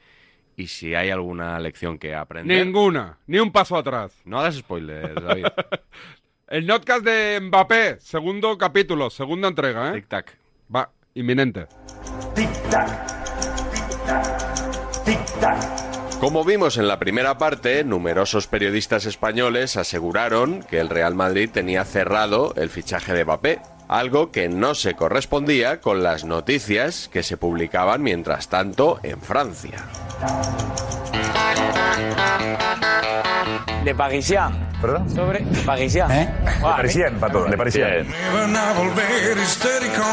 [0.58, 2.66] y si hay alguna lección que aprender.
[2.66, 4.20] Ninguna, ni un paso atrás.
[4.26, 5.46] No hagas spoilers, David.
[6.48, 10.02] El notcast de Mbappé, segundo capítulo, segunda entrega, ¿eh?
[10.04, 10.38] Tic-tac.
[11.14, 11.68] Inminente.
[16.20, 21.84] Como vimos en la primera parte, numerosos periodistas españoles aseguraron que el Real Madrid tenía
[21.84, 27.38] cerrado el fichaje de Mbappé, algo que no se correspondía con las noticias que se
[27.38, 29.84] publicaban mientras tanto en Francia.
[33.84, 35.08] Les Parisiens ¿Verdad?
[35.14, 36.10] Sobre Parisien.
[36.10, 36.30] ¿Eh?
[36.44, 38.08] Le Parisien, Pato, Le Parisien.
[38.08, 40.04] Me van a volver histérico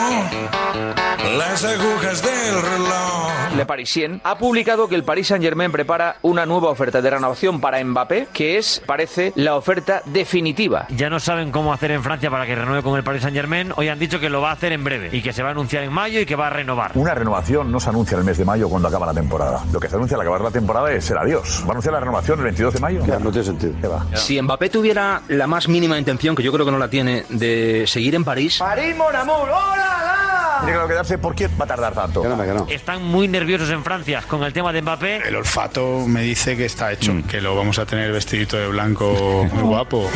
[1.39, 3.33] las agujas del reloj.
[3.57, 7.83] Le Parisien ha publicado que el Paris Saint-Germain prepara una nueva oferta de renovación para
[7.83, 10.87] Mbappé, que es, parece, la oferta definitiva.
[10.91, 13.73] Ya no saben cómo hacer en Francia para que renueve con el Paris Saint Germain.
[13.77, 15.53] Hoy han dicho que lo va a hacer en breve y que se va a
[15.53, 16.93] anunciar en mayo y que va a renovar.
[16.95, 19.63] Una renovación no se anuncia en el mes de mayo cuando acaba la temporada.
[19.73, 21.63] Lo que se anuncia al acabar la temporada es el adiós.
[21.65, 23.01] ¿Va a anunciar la renovación el 22 de mayo?
[23.19, 24.05] no tiene sentido.
[24.15, 27.85] Si Mbappé tuviera la más mínima intención, que yo creo que no la tiene, de
[27.87, 30.63] seguir en París, París, mon amour, ¡hola!
[30.65, 31.19] Tiene que quedarse.
[31.19, 32.25] ¿Por qué va a tardar tanto?
[32.69, 35.29] Están muy nerviosos en Francia con el tema de Mbappé.
[35.29, 39.47] El olfato me dice que está hecho, que lo vamos a tener vestidito de blanco
[39.53, 40.11] muy guapo.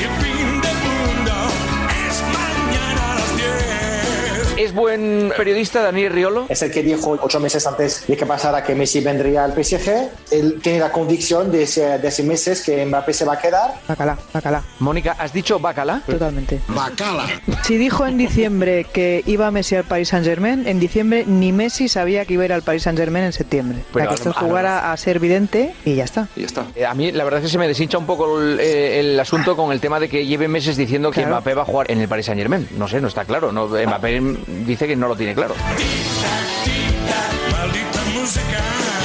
[4.73, 6.47] ¿Es buen periodista Daniel Riolo?
[6.49, 10.09] Es el que dijo ocho meses antes de que pasara que Messi vendría al PSG.
[10.31, 13.75] Él tiene la convicción de ese, de ese meses que Mbappé se va a quedar.
[13.87, 14.63] Bacala, bacala.
[14.79, 16.01] Mónica, ¿has dicho bacala?
[16.07, 16.59] Totalmente.
[16.69, 17.27] Bacala.
[17.65, 21.89] Si dijo en diciembre que iba Messi al Paris Saint Germain, en diciembre ni Messi
[21.89, 23.81] sabía que iba a ir al Paris Saint Germain en septiembre.
[23.93, 26.29] Pero la que esto jugara a ser evidente y ya está.
[26.35, 26.67] Y ya está.
[26.75, 29.21] Eh, a mí la verdad es que se me deshincha un poco el, eh, el
[29.21, 31.27] asunto con el tema de que lleve meses diciendo que.
[31.27, 32.67] Mbappé va a jugar en el Paris Saint Germain.
[32.79, 33.53] No sé, no está claro.
[33.53, 34.23] No, Mbappé
[34.65, 35.55] dice que no lo tiene claro.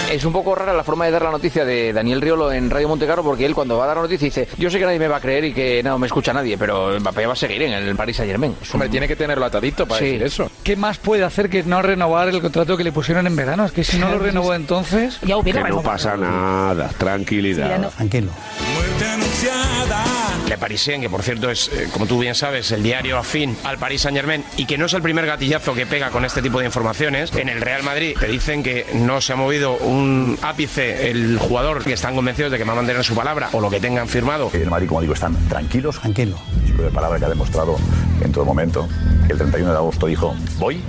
[0.10, 2.88] Es un poco rara la forma de dar la noticia de Daniel Riolo en Radio
[2.88, 5.08] Montecarlo porque él cuando va a dar la noticia dice yo sé que nadie me
[5.10, 7.74] va a creer y que no me escucha nadie, pero Mbappé va a seguir en
[7.74, 8.56] el Paris Saint Germain.
[8.74, 10.06] Hombre, tiene que tenerlo atadito para Sí.
[10.06, 10.52] decir eso.
[10.64, 13.66] ¿Qué más puede hacer que no renovar el contrato que le pusieron en verano?
[13.66, 15.20] Es que si no lo renovó entonces...
[15.44, 17.90] Que no pasa nada, tranquilidad.
[17.92, 18.32] Tranquilo.
[18.76, 20.04] Muerte anunciada.
[20.48, 23.78] Le Parisien, que por cierto es, eh, como tú bien sabes, el diario afín al
[23.78, 26.60] Paris Saint Germain y que no es el primer gatillazo que pega con este tipo
[26.60, 27.34] de informaciones.
[27.36, 29.97] En el Real Madrid te dicen que no se ha movido un
[30.42, 33.70] ápice el jugador, que están convencidos de que va a mantener su palabra o lo
[33.70, 34.50] que tengan firmado.
[34.54, 36.00] En el Madrid, como digo, están tranquilos.
[36.00, 36.38] Tranquilo.
[36.66, 37.78] Chico de palabra que ha demostrado
[38.22, 38.88] en todo momento.
[39.30, 40.82] El 31 de agosto dijo, voy.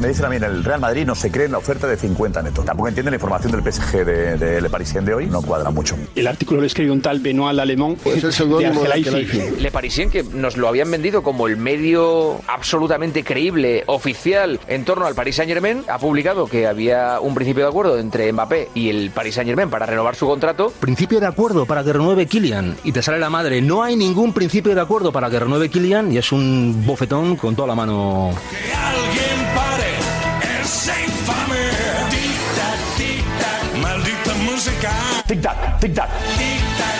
[0.00, 1.96] Me dicen a mí, en el Real Madrid no se cree en la oferta de
[1.96, 2.64] 50 netos.
[2.64, 5.26] Tampoco entienden la información del PSG de, de Le Parisien de hoy.
[5.26, 5.96] No cuadra mucho.
[6.14, 7.96] El artículo lo escribió un tal Benoit Alemán.
[8.04, 9.60] Es el de Arkelaifi.
[9.60, 15.06] Le Parisien que nos lo habían vendido como el medio absolutamente creíble, oficial, en torno
[15.06, 18.88] al Paris Saint Germain, ha publicado que había un principio de acuerdo entre Mbappé y
[18.90, 20.72] el Paris Saint Germain para renovar su contrato.
[20.80, 23.60] principio de acuerdo para que renueve Kylian y te sale la madre.
[23.60, 27.56] No hay ningún principio de acuerdo para que renueve Kylian y es un bofetón con
[27.56, 28.30] toda la mano.
[28.50, 29.27] Que alguien
[35.28, 36.08] Tic-tac, tic-tac.
[36.38, 36.97] Tic-tac,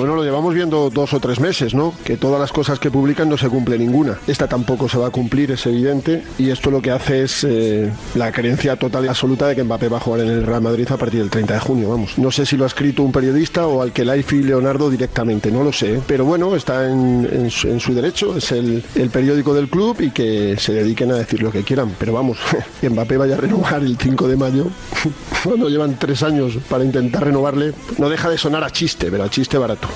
[0.00, 1.92] Bueno, lo llevamos viendo dos o tres meses, ¿no?
[2.02, 4.18] Que todas las cosas que publican no se cumple ninguna.
[4.26, 6.22] Esta tampoco se va a cumplir, es evidente.
[6.38, 9.88] Y esto lo que hace es eh, la creencia total y absoluta de que Mbappé
[9.88, 12.16] va a jugar en el Real Madrid a partir del 30 de junio, vamos.
[12.16, 15.62] No sé si lo ha escrito un periodista o al que y Leonardo directamente, no
[15.62, 15.96] lo sé.
[15.96, 16.00] ¿eh?
[16.06, 20.72] Pero bueno, está en, su, derecho, es el, el periódico del club y que se
[20.72, 21.94] dediquen a decir lo que quieran.
[21.98, 22.38] Pero vamos,
[22.80, 24.66] que Mbappé vaya a renovar el 5 de mayo,
[25.44, 29.28] cuando llevan tres años para intentar renovarle, no deja de sonar a chiste, pero a
[29.28, 29.89] chiste barato.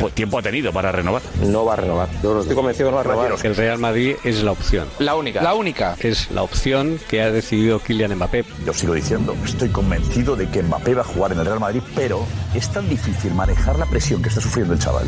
[0.00, 1.20] Pues tiempo ha tenido para renovar.
[1.42, 2.08] No va a renovar.
[2.22, 3.46] Yo no estoy convencido que no va a renovar.
[3.46, 4.88] El Real Madrid es la opción.
[4.98, 5.42] La única.
[5.42, 5.96] La única.
[6.00, 8.44] Es la opción que ha decidido Kylian Mbappé.
[8.64, 11.82] Yo sigo diciendo, estoy convencido de que Mbappé va a jugar en el Real Madrid,
[11.94, 15.06] pero es tan difícil manejar la presión que está sufriendo el chaval.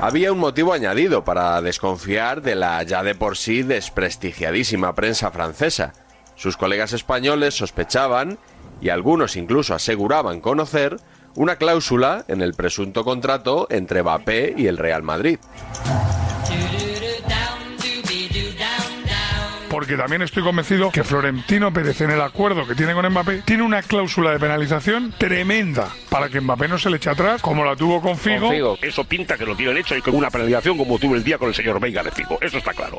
[0.00, 5.92] Había un motivo añadido para desconfiar de la ya de por sí desprestigiadísima prensa francesa.
[6.36, 8.38] Sus colegas españoles sospechaban,
[8.80, 10.98] y algunos incluso aseguraban conocer,
[11.36, 15.38] una cláusula en el presunto contrato entre Mbappé y el Real Madrid.
[19.74, 23.64] Porque también estoy convencido que Florentino Pérez en el acuerdo que tiene con Mbappé tiene
[23.64, 27.74] una cláusula de penalización tremenda para que Mbappé no se le eche atrás, como la
[27.74, 28.78] tuvo con Figo.
[28.80, 31.48] Eso pinta que lo tienen hecho y con una penalización como tuve el día con
[31.48, 32.38] el señor Veiga de Figo.
[32.40, 32.98] Eso está claro.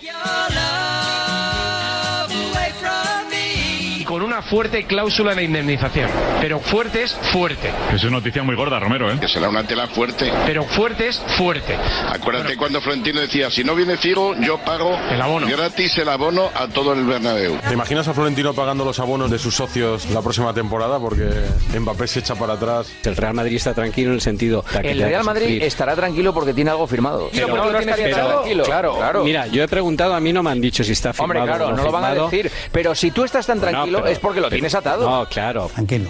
[4.15, 6.09] Con una fuerte cláusula de indemnización.
[6.39, 7.69] Pero fuerte es fuerte.
[7.93, 9.17] Es una noticia muy gorda, Romero, ¿eh?
[9.19, 10.31] Que será una tela fuerte.
[10.45, 11.75] Pero fuerte es fuerte.
[12.09, 15.47] Acuérdate cuando Florentino decía, si no viene Figo, yo pago el abono.
[15.49, 17.57] gratis el abono a todo el Bernabéu.
[17.67, 20.97] ¿Te imaginas a Florentino pagando los abonos de sus socios la próxima temporada?
[20.97, 21.29] Porque
[21.77, 22.87] Mbappé se echa para atrás.
[23.03, 24.63] El Real Madrid está tranquilo en el sentido...
[24.81, 25.63] de El Real Madrid sufrir.
[25.63, 27.27] estará tranquilo porque tiene algo firmado.
[27.33, 28.63] Pero- Si no, pero- estaría pero- tranquilo.
[28.63, 29.23] claro, claro.
[29.25, 31.67] Mira, yo he preguntado, a mí no me han dicho si está firmado Hombre, claro,
[31.73, 32.49] o no, lo van a decir.
[32.71, 35.09] Pero si tú estás tan Bueno, tranquilo pero- es porque lo pero- tienes atado.
[35.09, 35.69] No, claro.
[35.73, 36.09] Tranquilo.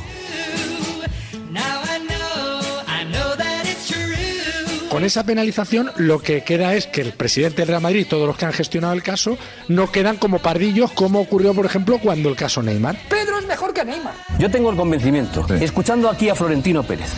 [4.95, 8.25] Con esa penalización lo que queda es que el presidente del Real Madrid y todos
[8.25, 12.29] los que han gestionado el caso no quedan como pardillos como ocurrió por ejemplo cuando
[12.29, 12.95] el caso Neymar.
[13.09, 14.13] Pedro es mejor que Neymar.
[14.39, 17.11] Yo tengo el convencimiento, escuchando aquí a Florentino Pérez,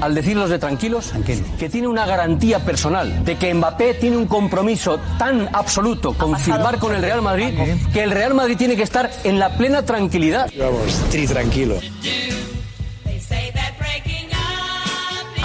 [0.00, 1.12] al decirlos de tranquilos,
[1.58, 6.78] que tiene una garantía personal de que Mbappé tiene un compromiso tan absoluto con firmar
[6.78, 7.50] con el Real Madrid
[7.92, 10.50] que el Real Madrid tiene que estar en la plena tranquilidad.
[10.58, 11.78] Vamos, tri tranquilo.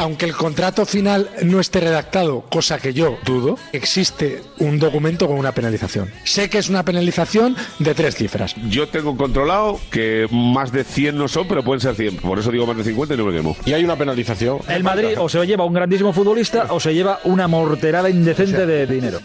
[0.04, 5.38] Aunque el contrato final no esté redactado, cosa que yo dudo, existe un documento con
[5.38, 6.12] una penalización.
[6.26, 8.54] Sé que es una penalización de tres cifras.
[8.68, 12.18] Yo tengo controlado que más de 100 no son, pero pueden ser 100.
[12.18, 13.56] Por eso digo más de 50 y no me quemo.
[13.66, 14.60] Y hay una penalización.
[14.68, 18.86] El Madrid o se lleva un grandísimo futbolista o se lleva una morterada indecente de
[18.86, 19.22] dinero.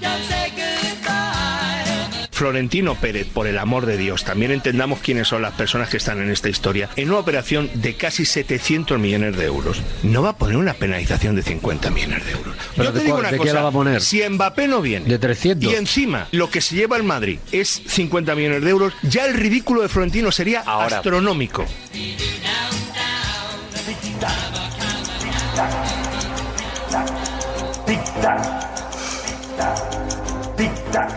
[2.39, 6.21] Florentino Pérez, por el amor de Dios, también entendamos quiénes son las personas que están
[6.23, 6.89] en esta historia.
[6.95, 11.35] En una operación de casi 700 millones de euros, no va a poner una penalización
[11.35, 12.55] de 50 millones de euros.
[12.77, 14.01] ¿Pero Yo te digo cuál- una de qué cosa, la va a poner?
[14.01, 15.73] si Mbappé no viene De 300.
[15.73, 19.35] y encima lo que se lleva el Madrid es 50 millones de euros, ya el
[19.35, 20.99] ridículo de Florentino sería Ahora.
[20.99, 21.67] astronómico.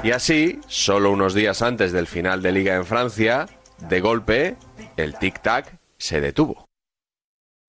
[0.04, 4.56] Y así, solo unos días antes del final de liga en Francia, de golpe,
[4.98, 6.65] el tic-tac se detuvo.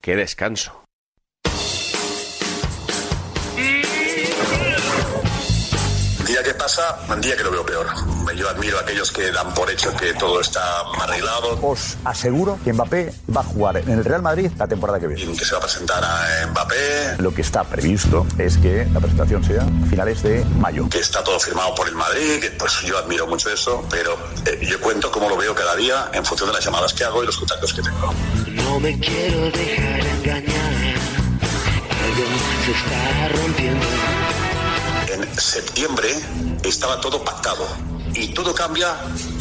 [0.01, 0.82] ¡Qué descanso!
[6.63, 7.89] Pasa, día que lo veo peor.
[8.37, 10.63] Yo admiro a aquellos que dan por hecho que todo está
[11.01, 11.59] arreglado.
[11.61, 15.37] Os aseguro que Mbappé va a jugar en el Real Madrid la temporada que viene.
[15.37, 17.17] Que se va a presentar a Mbappé.
[17.19, 20.89] Lo que está previsto es que la presentación sea a finales de mayo.
[20.89, 24.61] Que está todo firmado por el Madrid, que pues yo admiro mucho eso, pero eh,
[24.63, 27.27] yo cuento cómo lo veo cada día en función de las llamadas que hago y
[27.27, 28.15] los contactos que tengo.
[28.47, 30.95] No me quiero dejar engañar.
[32.05, 32.25] Algo
[32.65, 34.42] se está rompiendo.
[35.39, 36.09] Septiembre
[36.65, 37.67] estaba todo pactado
[38.15, 38.89] y todo cambia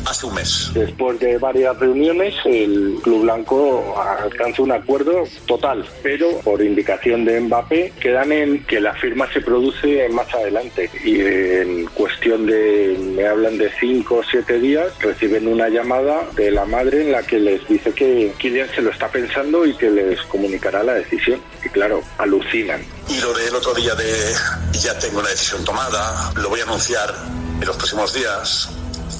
[0.05, 0.71] hace un mes.
[0.73, 7.41] Después de varias reuniones, el Club Blanco alcanza un acuerdo total, pero por indicación de
[7.41, 13.27] Mbappé quedan en que la firma se produce más adelante y en cuestión de, me
[13.27, 17.39] hablan de cinco o siete días, reciben una llamada de la madre en la que
[17.39, 21.41] les dice que Kylian se lo está pensando y que les comunicará la decisión.
[21.63, 22.81] Y claro, alucinan.
[23.11, 24.33] Y lo del otro día de
[24.71, 27.13] ya tengo una decisión tomada, lo voy a anunciar
[27.59, 28.69] en los próximos días.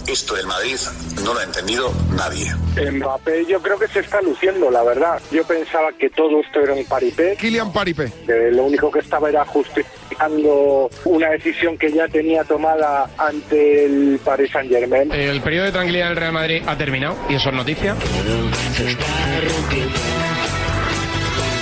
[0.07, 0.77] Esto del Madrid
[1.25, 2.53] no lo ha entendido nadie.
[2.89, 5.21] Mbappé yo creo que se está luciendo, la verdad.
[5.29, 7.35] Yo pensaba que todo esto era un paripé.
[7.35, 8.11] Kylian Paripé.
[8.25, 14.19] Que lo único que estaba era justificando una decisión que ya tenía tomada ante el
[14.23, 15.11] Paris Saint Germain.
[15.11, 17.95] El periodo de tranquilidad del Real Madrid ha terminado y eso es noticia.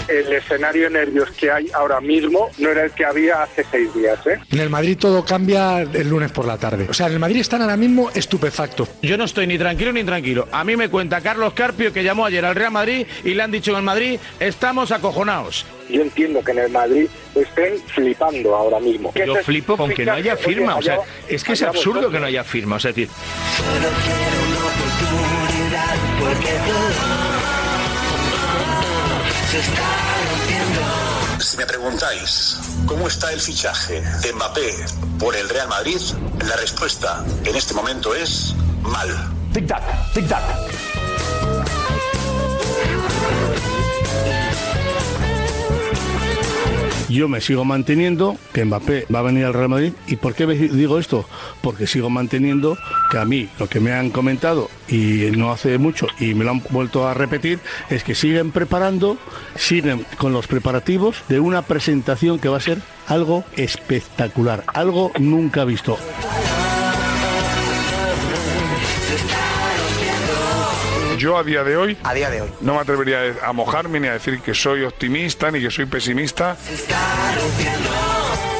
[0.10, 4.19] El escenario nervios que hay ahora mismo no era el que había hace seis días.
[4.26, 4.39] ¿eh?
[4.52, 6.88] En el Madrid todo cambia el lunes por la tarde.
[6.89, 8.89] O sea, en el Madrid están ahora mismo estupefactos.
[9.02, 10.48] Yo no estoy ni tranquilo ni tranquilo.
[10.52, 13.52] A mí me cuenta Carlos Carpio que llamó ayer al Real Madrid y le han
[13.52, 15.65] dicho en el Madrid, estamos acojonados.
[15.89, 19.12] Yo entiendo que en el Madrid estén flipando ahora mismo.
[19.15, 22.02] Yo flipo con que no haya Oye, firma, o sea, allá- es que es absurdo
[22.02, 22.13] vosotros.
[22.13, 23.10] que no haya firma, o sea, es decir,
[23.58, 27.48] Solo quiero una oportunidad porque todo
[31.39, 34.75] Si me preguntáis cómo está el fichaje de Mbappé
[35.17, 35.99] por el Real Madrid,
[36.47, 39.09] la respuesta en este momento es mal.
[39.51, 39.81] Tic-tac,
[40.13, 41.59] tic-tac.
[47.10, 49.93] Yo me sigo manteniendo que Mbappé va a venir al Real Madrid.
[50.08, 51.26] ¿Y por qué digo esto?
[51.62, 52.78] Porque sigo manteniendo
[53.10, 56.52] que a mí lo que me han comentado y no hace mucho y me lo
[56.52, 59.17] han vuelto a repetir es que siguen preparando,
[59.56, 65.65] siguen con los preparativos de una presentación que va a ser algo espectacular, algo nunca
[65.65, 65.98] visto.
[71.19, 72.49] Yo a día de hoy, A día de hoy.
[72.62, 76.55] no me atrevería a mojarme ni a decir que soy optimista ni que soy pesimista.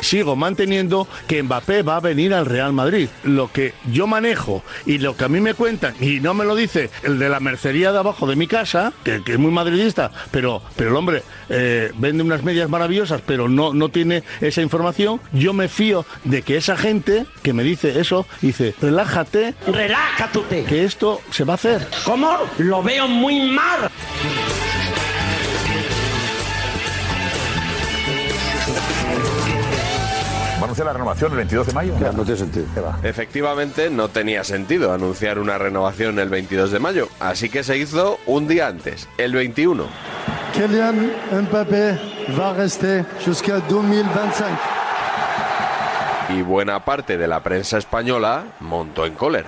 [0.10, 3.10] Sigo manteniendo que Mbappé va a venir al Real Madrid.
[3.24, 6.56] Lo que yo manejo y lo que a mí me cuentan, y no me lo
[6.56, 10.12] dice el de la mercería de abajo de mi casa, que, que es muy madridista,
[10.32, 15.22] pero, pero el hombre eh, vende unas medias maravillosas, pero no, no tiene esa información,
[15.32, 20.64] yo me fío de que esa gente que me dice eso, dice, relájate, Relájate.
[20.64, 21.88] que esto se va a hacer.
[22.04, 22.36] ¿Cómo?
[22.58, 23.90] Lo veo muy mal.
[30.60, 31.94] ¿Va a anunciar la renovación el 22 de mayo?
[32.14, 32.66] no tiene sentido.
[33.02, 38.20] Efectivamente, no tenía sentido anunciar una renovación el 22 de mayo, así que se hizo
[38.26, 39.86] un día antes, el 21.
[40.54, 41.98] Kylian Mbappé
[42.38, 44.50] va rester jusqu'à 2025.
[46.30, 49.48] Y buena parte de la prensa española montó en cólera.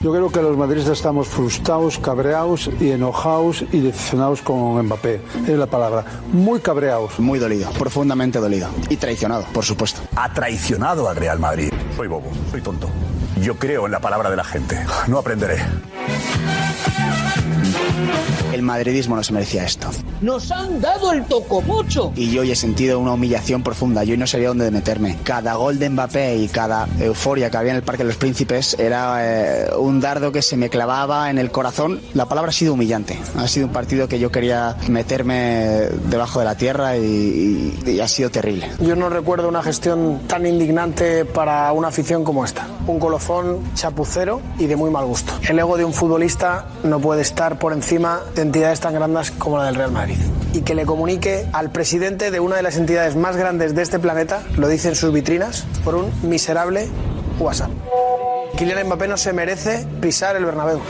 [0.00, 5.20] Yo creo que los madridistas estamos frustrados, cabreados y enojados y decepcionados con Mbappé.
[5.48, 6.04] Es la palabra.
[6.32, 7.18] Muy cabreados.
[7.18, 8.68] Muy dolido, profundamente dolido.
[8.88, 10.00] Y traicionado, por supuesto.
[10.14, 11.72] Ha traicionado al Real Madrid.
[11.96, 12.88] Soy bobo, soy tonto.
[13.42, 14.78] Yo creo en la palabra de la gente.
[15.08, 15.58] No aprenderé.
[18.52, 19.88] El madridismo no se merecía esto.
[20.20, 22.12] Nos han dado el tocomocho.
[22.16, 24.04] Y yo hoy he sentido una humillación profunda.
[24.04, 25.16] Yo hoy no sabía dónde meterme.
[25.22, 28.74] Cada gol de Mbappé y cada euforia que había en el Parque de los Príncipes
[28.78, 32.00] era eh, un dardo que se me clavaba en el corazón.
[32.14, 33.18] La palabra ha sido humillante.
[33.36, 38.00] Ha sido un partido que yo quería meterme debajo de la tierra y, y- y
[38.00, 38.68] ha sido terrible.
[38.80, 42.66] Yo no recuerdo una gestión tan indignante para una afición como esta.
[42.86, 45.32] Un colofón chapucero y de muy mal gusto.
[45.48, 49.56] El ego de un futbolista no puede estar por encima de entidades tan grandes como
[49.56, 50.16] la del Real Madrid.
[50.52, 53.98] Y que le comunique al presidente de una de las entidades más grandes de este
[53.98, 56.88] planeta, lo dice en sus vitrinas, por un miserable
[57.38, 57.70] WhatsApp.
[58.58, 60.80] Kylian Mbappé no se merece pisar el Bernabéu.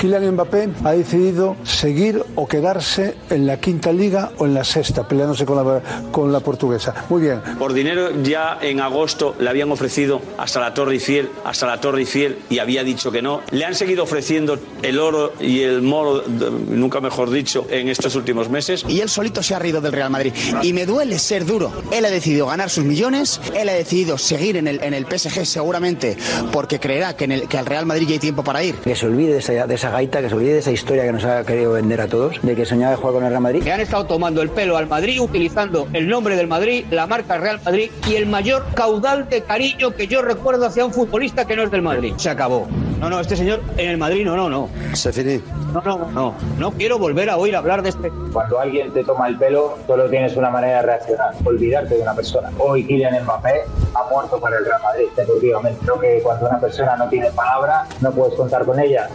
[0.00, 5.06] Kylian Mbappé ha decidido seguir o quedarse en la quinta liga o en la sexta,
[5.06, 7.04] peleándose con la, con la portuguesa.
[7.10, 7.42] Muy bien.
[7.58, 12.00] Por dinero ya en agosto le habían ofrecido hasta la Torre Eiffel, hasta la Torre
[12.00, 13.42] Eiffel y había dicho que no.
[13.50, 18.48] Le han seguido ofreciendo el oro y el moro, nunca mejor dicho, en estos últimos
[18.48, 18.86] meses.
[18.88, 20.32] Y él solito se ha reído del Real Madrid.
[20.62, 21.70] Y me duele ser duro.
[21.92, 25.44] Él ha decidido ganar sus millones, él ha decidido seguir en el, en el PSG
[25.44, 26.16] seguramente
[26.52, 28.76] porque creerá que, en el, que al Real Madrid ya hay tiempo para ir.
[28.76, 31.12] Que se olvide de esa, de esa gaita, que se olvide de esa historia que
[31.12, 33.62] nos ha querido vender a todos, de que soñaba de jugar con el Real Madrid.
[33.62, 37.38] Que han estado tomando el pelo al Madrid, utilizando el nombre del Madrid, la marca
[37.38, 41.56] Real Madrid y el mayor caudal de cariño que yo recuerdo hacia un futbolista que
[41.56, 42.14] no es del Madrid.
[42.16, 42.66] Se acabó.
[43.00, 44.68] No, no, este señor en el Madrid, no, no, no.
[44.92, 45.40] Se finí.
[45.72, 46.34] No, no, no.
[46.58, 48.10] No quiero volver a oír hablar de este.
[48.32, 52.14] Cuando alguien te toma el pelo, solo tienes una manera de reaccionar, olvidarte de una
[52.14, 52.50] persona.
[52.58, 53.62] Hoy Kylian Mbappé
[53.94, 55.80] ha muerto para el Real Madrid, deportivamente.
[55.82, 59.08] Creo que cuando una persona no tiene palabra, no puedes contar con ella.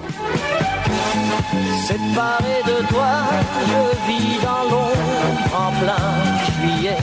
[1.87, 3.13] Séparé de toi,
[3.69, 6.09] je vis dans l'ombre en plein
[6.59, 6.97] juillet.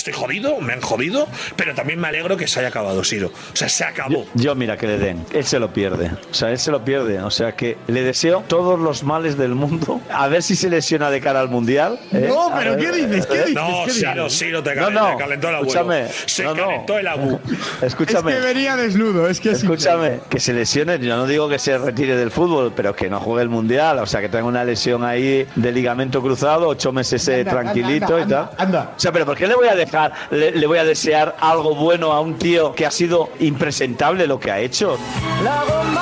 [0.00, 3.28] Estoy jodido, me han jodido, pero también me alegro que se haya acabado Siro.
[3.28, 4.24] O sea, se acabó.
[4.34, 5.26] Yo, mira, que le den.
[5.32, 6.10] Él se lo pierde.
[6.30, 7.20] O sea, él se lo pierde.
[7.20, 10.00] O sea, que le deseo todos los males del mundo.
[10.10, 12.00] A ver si se lesiona de cara al Mundial.
[12.12, 12.26] ¿eh?
[12.28, 13.26] No, pero ver, ¿qué dices?
[13.26, 13.38] ¿Qué ¿eh?
[13.40, 13.54] dices?
[13.54, 14.38] No, ¿Qué Siro, dices?
[14.38, 15.10] Siro, te No, cal- no.
[15.10, 15.70] te calentó el abuelo.
[15.80, 16.08] Escúchame.
[16.26, 16.62] Se No, no.
[16.66, 17.40] calentó el abu.
[17.82, 18.32] Escúchame.
[18.32, 19.28] Es que venía desnudo.
[19.28, 20.20] Es que Escúchame.
[20.30, 20.98] Que se lesione.
[20.98, 23.98] Yo no digo que se retire del fútbol, pero que no juegue el Mundial.
[23.98, 28.14] O sea, que tenga una lesión ahí de ligamento cruzado, ocho meses eh, Anda, tranquilito
[28.16, 28.38] anda, y tal.
[28.42, 28.92] anda, anda.
[28.96, 29.89] O sea, pero ¿por qué le voy a dejar,
[30.30, 34.38] le, le voy a desear algo bueno a un tío que ha sido impresentable lo
[34.38, 34.98] que ha hecho?
[35.44, 36.00] La parti.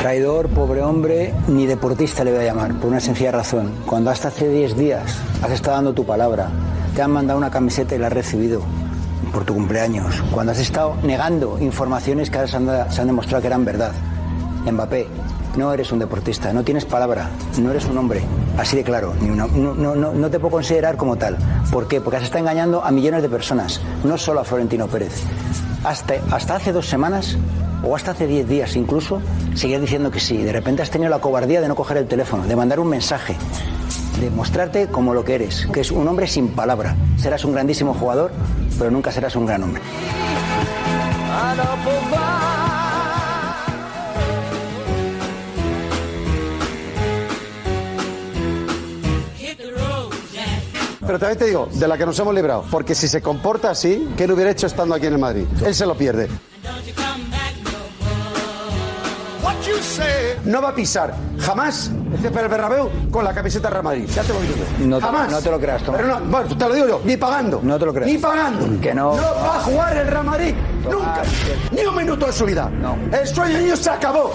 [0.00, 3.72] Traidor, pobre hombre, ni deportista le voy a llamar, por una sencilla razón.
[3.86, 6.50] Cuando hasta hace 10 días has estado dando tu palabra,
[6.94, 8.60] te han mandado una camiseta y la has recibido
[9.32, 13.40] por tu cumpleaños, cuando has estado negando informaciones que ahora se han, se han demostrado
[13.40, 13.92] que eran verdad.
[14.70, 15.08] Mbappé,
[15.56, 18.22] no eres un deportista, no tienes palabra, no eres un hombre,
[18.58, 21.36] así de claro, ni no, no, no, te puedo considerar como tal.
[21.70, 22.00] ¿Por qué?
[22.00, 25.22] Porque has estado engañando a millones de personas, no solo a Florentino Pérez.
[25.84, 27.36] Hasta, hasta hace dos semanas
[27.82, 29.20] o hasta hace 10 días incluso,
[29.54, 30.38] seguías diciendo que sí.
[30.38, 33.36] De repente has tenido la cobardía de no coger el teléfono, de mandar un mensaje,
[34.20, 36.96] de mostrarte como lo que eres, que es un hombre sin palabra.
[37.18, 38.32] Serás un grandísimo jugador,
[38.78, 39.82] pero nunca serás un gran hombre.
[51.06, 52.64] Pero también te digo, de la que nos hemos librado.
[52.70, 55.44] Porque si se comporta así, ¿qué le hubiera hecho estando aquí en el Madrid?
[55.64, 56.28] Él se lo pierde.
[60.44, 64.06] No va a pisar jamás el césped del Bernabéu con la camiseta Real Madrid.
[64.14, 64.86] Ya te lo digo yo.
[64.86, 65.30] No te- jamás.
[65.30, 66.00] no te lo creas, Tomás.
[66.02, 67.60] Pero no, bueno, te lo digo yo, ni pagando.
[67.62, 68.10] No te lo creas.
[68.12, 68.80] Ni pagando.
[68.80, 69.16] Que no.
[69.16, 70.54] No va a jugar el Real Madrid.
[70.90, 71.22] Nunca.
[71.72, 72.70] Ni un minuto de su vida.
[73.10, 74.32] El sueño de se acabó.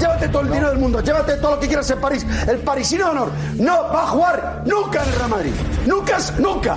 [0.00, 2.26] Llévate todo el dinero del mundo, llévate todo lo que quieras en París.
[2.48, 5.52] El parisino de honor no va a jugar nunca en el Real Madrid.
[5.86, 6.76] Nunca, nunca.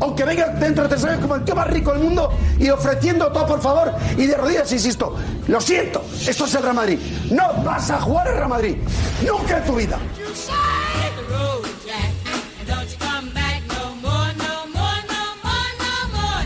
[0.00, 3.32] Aunque venga dentro de tres años como el tío más rico del mundo y ofreciendo
[3.32, 5.16] todo por favor y de rodillas, insisto.
[5.48, 6.98] Lo siento, esto es el Real Madrid.
[7.30, 8.76] No vas a jugar el Real Madrid.
[9.26, 9.98] Nunca en tu vida.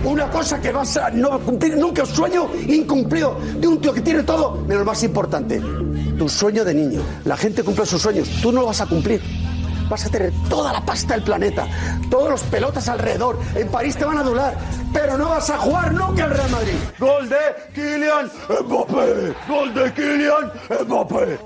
[0.04, 4.00] Una cosa que vas a no cumplir nunca, un sueño incumplido de un tío que
[4.00, 5.60] tiene todo, menos lo más importante,
[6.16, 7.02] tu sueño de niño.
[7.26, 9.20] La gente cumple sus sueños, tú no lo vas a cumplir.
[9.90, 11.66] Vas a tener toda la pasta del planeta,
[12.08, 13.38] todos los pelotas alrededor.
[13.56, 14.56] En París te van a adular,
[14.92, 16.74] pero no vas a jugar nunca al Real Madrid.
[16.98, 17.36] Gol de
[17.74, 18.30] Kylian
[18.66, 19.34] Mbappé.
[19.48, 20.52] Gol de Kylian
[20.86, 21.38] Mbappé.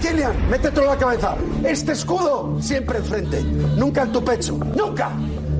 [0.00, 1.36] Kylian, métetelo en la cabeza.
[1.64, 3.42] Este escudo siempre enfrente,
[3.76, 5.12] nunca en tu pecho, nunca.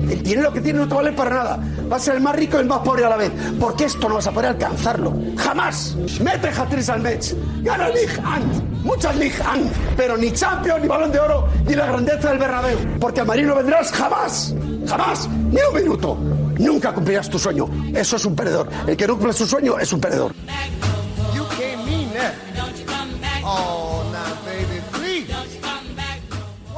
[0.09, 1.59] El dinero que tiene no te vale para nada.
[1.91, 3.31] Va a ser el más rico y el más pobre a la vez.
[3.59, 5.13] Porque esto no vas a poder alcanzarlo.
[5.37, 5.95] ¡Jamás!
[6.21, 7.33] Mete hat al match.
[7.61, 8.83] Gana League Ant.
[8.83, 9.71] Muchas League Ant.
[9.97, 12.77] Pero ni Champions, ni Balón de Oro, ni la grandeza del Bernabéu.
[12.99, 14.55] Porque al Madrid no vendrás jamás.
[14.87, 15.29] Jamás.
[15.29, 16.17] Ni un minuto.
[16.59, 17.67] Nunca cumplirás tu sueño.
[17.93, 18.69] Eso es un perdedor.
[18.87, 20.33] El que no cumple su sueño es un perdedor.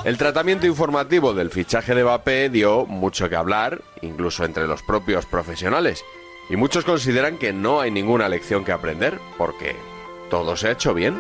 [0.04, 5.28] El tratamiento informativo del fichaje de Mbappé dio mucho que hablar, incluso entre los propios
[5.28, 6.04] profesionales.
[6.50, 9.76] Y muchos consideran que no hay ninguna lección que aprender, porque
[10.32, 11.14] todo se ha hecho bien.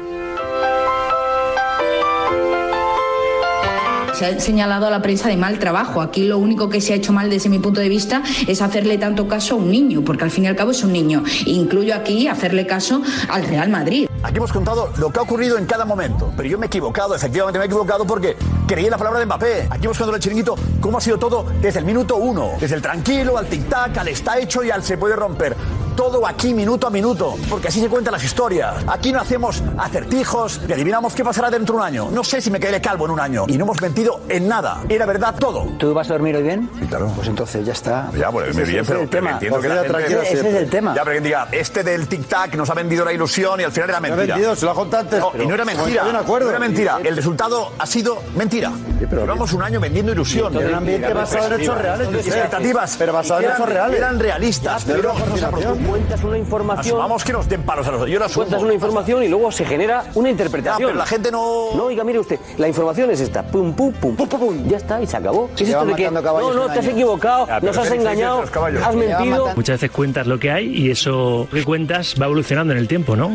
[4.15, 6.01] Se ha señalado a la prensa de mal trabajo.
[6.01, 8.97] Aquí lo único que se ha hecho mal desde mi punto de vista es hacerle
[8.97, 11.23] tanto caso a un niño, porque al fin y al cabo es un niño.
[11.45, 14.07] Incluyo aquí hacerle caso al Real Madrid.
[14.23, 17.15] Aquí hemos contado lo que ha ocurrido en cada momento, pero yo me he equivocado,
[17.15, 19.67] efectivamente me he equivocado porque creí en la palabra de Mbappé.
[19.69, 22.83] Aquí hemos contado el chiringuito cómo ha sido todo desde el minuto uno, desde el
[22.83, 25.55] tranquilo al tic-tac, al está hecho y al se puede romper.
[25.95, 28.75] Todo aquí minuto a minuto, porque así se cuentan las historias.
[28.87, 32.09] Aquí no hacemos acertijos y adivinamos qué pasará dentro de un año.
[32.11, 33.45] No sé si me quedaré calvo en un año.
[33.47, 34.81] Y no hemos mentido en nada.
[34.89, 35.65] Era verdad todo.
[35.77, 36.69] ¿Tú vas a dormir hoy bien?
[36.89, 37.11] claro.
[37.15, 38.09] Pues entonces ya está.
[38.17, 39.31] Ya, pues Ese muy bien, es pero el tema.
[39.31, 40.33] entiendo que la Confía gente...
[40.33, 40.95] Ese es el tema.
[40.95, 43.89] Ya, pero que diga, este del tic-tac nos ha vendido la ilusión y al final
[43.89, 44.35] era ha mentira.
[44.35, 45.89] vendido, se lo ha contado antes, No, pero y no era mentira.
[46.01, 46.45] estoy de acuerdo.
[46.45, 46.99] No era mentira.
[47.03, 48.71] El resultado ha sido mentira.
[48.99, 50.55] Llevamos un año vendiendo ilusión.
[50.55, 52.95] Era un ambiente basado en hechos reales, expectativas.
[52.97, 53.97] Pero basado en eran- hechos reales.
[53.97, 54.83] Eran realistas.
[54.85, 56.97] Pero pero no, cuentas una información.
[56.97, 58.45] Vamos que nos den palos a los Yo la asumo.
[58.45, 60.89] Cuentas una información y luego se genera una interpretación.
[60.89, 61.73] Pero la gente no.
[61.75, 63.43] No, oiga, mire usted, la información es esta.
[63.43, 64.67] Pum, pum, pum, pum, pum, pum.
[64.67, 65.49] Ya está, y se acabó.
[65.55, 67.77] ¿Qué es Llevan esto de que matando caballos no, no, te has equivocado, Ya, nos
[67.77, 68.43] has ¿qué dices de engañado,
[68.83, 69.47] has mentido.
[69.55, 73.15] Muchas veces cuentas lo que hay y eso que cuentas va evolucionando en el tiempo,
[73.15, 73.31] ¿no?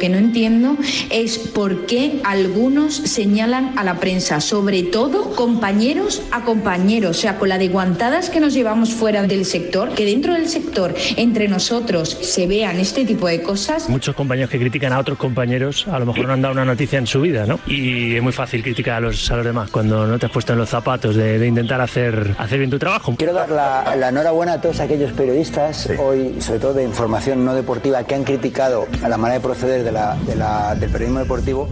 [0.00, 0.76] Que no entiendo
[1.10, 7.38] es por qué algunos señalan a la prensa, sobre todo compañeros a compañeros, o sea,
[7.38, 11.46] con la de guantadas que nos llevamos fuera del sector, que dentro del sector, entre
[11.46, 13.88] nosotros, se vean este tipo de cosas.
[13.88, 16.98] Muchos compañeros que critican a otros compañeros a lo mejor no han dado una noticia
[16.98, 17.60] en su vida, ¿no?
[17.66, 20.54] Y es muy fácil criticar a los, a los demás cuando no te has puesto
[20.54, 23.14] en los zapatos de, de intentar hacer, hacer bien tu trabajo.
[23.16, 27.54] Quiero dar la, la enhorabuena a todos aquellos periodistas, hoy, sobre todo de información no
[27.54, 29.89] deportiva, que han criticado a la manera de proceder de
[30.26, 31.68] de la- del periodismo deportivo.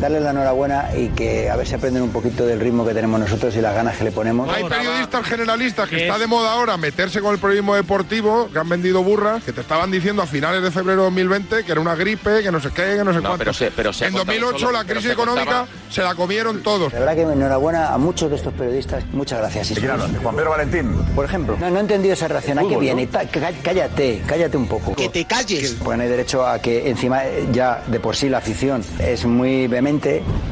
[0.00, 3.20] Darles la enhorabuena y que a ver si aprenden un poquito del ritmo que tenemos
[3.20, 4.48] nosotros y las ganas que le ponemos.
[4.48, 8.68] Hay periodistas generalistas que está de moda ahora meterse con el periodismo deportivo, que han
[8.68, 11.94] vendido burras, que te estaban diciendo a finales de febrero de 2020 que era una
[11.94, 13.38] gripe, que no sé qué, que no sé No, cuánto.
[13.38, 16.02] pero se- pero se ha en contado 2008 solo- la crisis se económica contaba- se
[16.02, 16.92] la comieron todos.
[16.94, 19.04] La verdad que enhorabuena a muchos de estos periodistas.
[19.12, 19.68] Muchas gracias.
[19.74, 19.86] ¿De
[20.22, 20.94] Juan Pedro Valentín?
[21.14, 21.56] Por ejemplo.
[21.60, 22.58] No, no he entendido esa reacción.
[22.58, 23.06] ¿A qué viene?
[23.62, 24.94] Cállate, cállate un poco.
[24.94, 25.76] Que te calles.
[25.82, 27.22] Porque no hay derecho a que encima
[27.52, 29.89] ya de por sí la afición es muy vehemente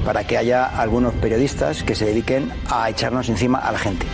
[0.05, 4.07] para que haya algunos periodistas que se dediquen a echarnos encima a la gente.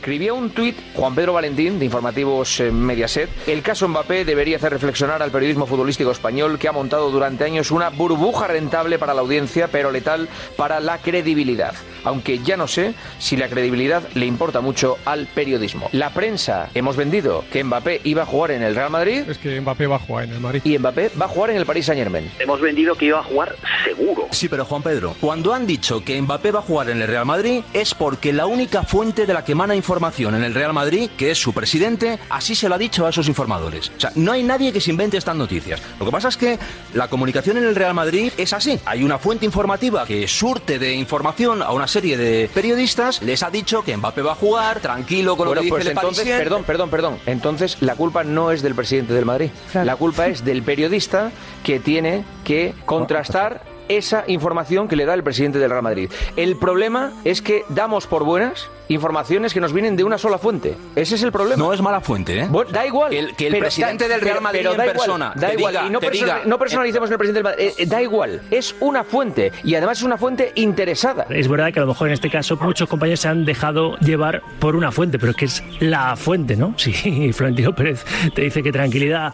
[0.00, 3.28] Escribía un tuit Juan Pedro Valentín de Informativos eh, Mediaset.
[3.46, 7.70] El caso Mbappé debería hacer reflexionar al periodismo futbolístico español que ha montado durante años
[7.70, 10.26] una burbuja rentable para la audiencia, pero letal
[10.56, 11.74] para la credibilidad.
[12.02, 15.90] Aunque ya no sé si la credibilidad le importa mucho al periodismo.
[15.92, 19.24] La prensa hemos vendido que Mbappé iba a jugar en el Real Madrid.
[19.28, 20.62] Es que Mbappé va a jugar en el Madrid.
[20.64, 22.30] Y Mbappé va a jugar en el Paris Saint Germain.
[22.38, 24.28] Hemos vendido que iba a jugar seguro.
[24.30, 27.26] Sí, pero Juan Pedro, cuando han dicho que Mbappé va a jugar en el Real
[27.26, 30.72] Madrid es porque la única fuente de la que emana información información en el Real
[30.72, 33.90] Madrid, que es su presidente, así se lo ha dicho a esos informadores.
[33.96, 35.82] O sea, no hay nadie que se invente estas noticias.
[35.98, 36.60] Lo que pasa es que
[36.94, 38.78] la comunicación en el Real Madrid es así.
[38.84, 43.50] Hay una fuente informativa que surte de información a una serie de periodistas, les ha
[43.50, 46.18] dicho que Mbappé va a jugar, tranquilo con Bueno, lo que pues dice el entonces,
[46.22, 46.38] Parisien.
[46.38, 47.18] perdón, perdón, perdón.
[47.26, 49.50] Entonces la culpa no es del presidente del Madrid.
[49.74, 51.32] La culpa es del periodista
[51.64, 56.10] que tiene que contrastar esa información que le da el presidente del Real Madrid.
[56.36, 60.76] El problema es que damos por buenas informaciones que nos vienen de una sola fuente.
[60.96, 61.62] Ese es el problema.
[61.62, 62.46] No es mala fuente, ¿eh?
[62.50, 63.12] Bueno, da igual.
[63.14, 65.32] El- que el Pero presidente da- del Real pero- Madrid pero en da igual, persona
[65.36, 65.74] da te igual.
[65.74, 67.72] diga- y no, persona- diga- no personalicemos en el presidente del Madrid.
[67.78, 68.42] Eh, da igual.
[68.50, 69.52] Es una fuente.
[69.62, 71.26] Y además es una fuente interesada.
[71.30, 74.42] Es verdad que a lo mejor en este caso muchos compañeros se han dejado llevar
[74.58, 76.74] por una fuente, pero es que es la fuente, ¿no?
[76.90, 79.32] Si Florentino Pérez te dice que tranquilidad,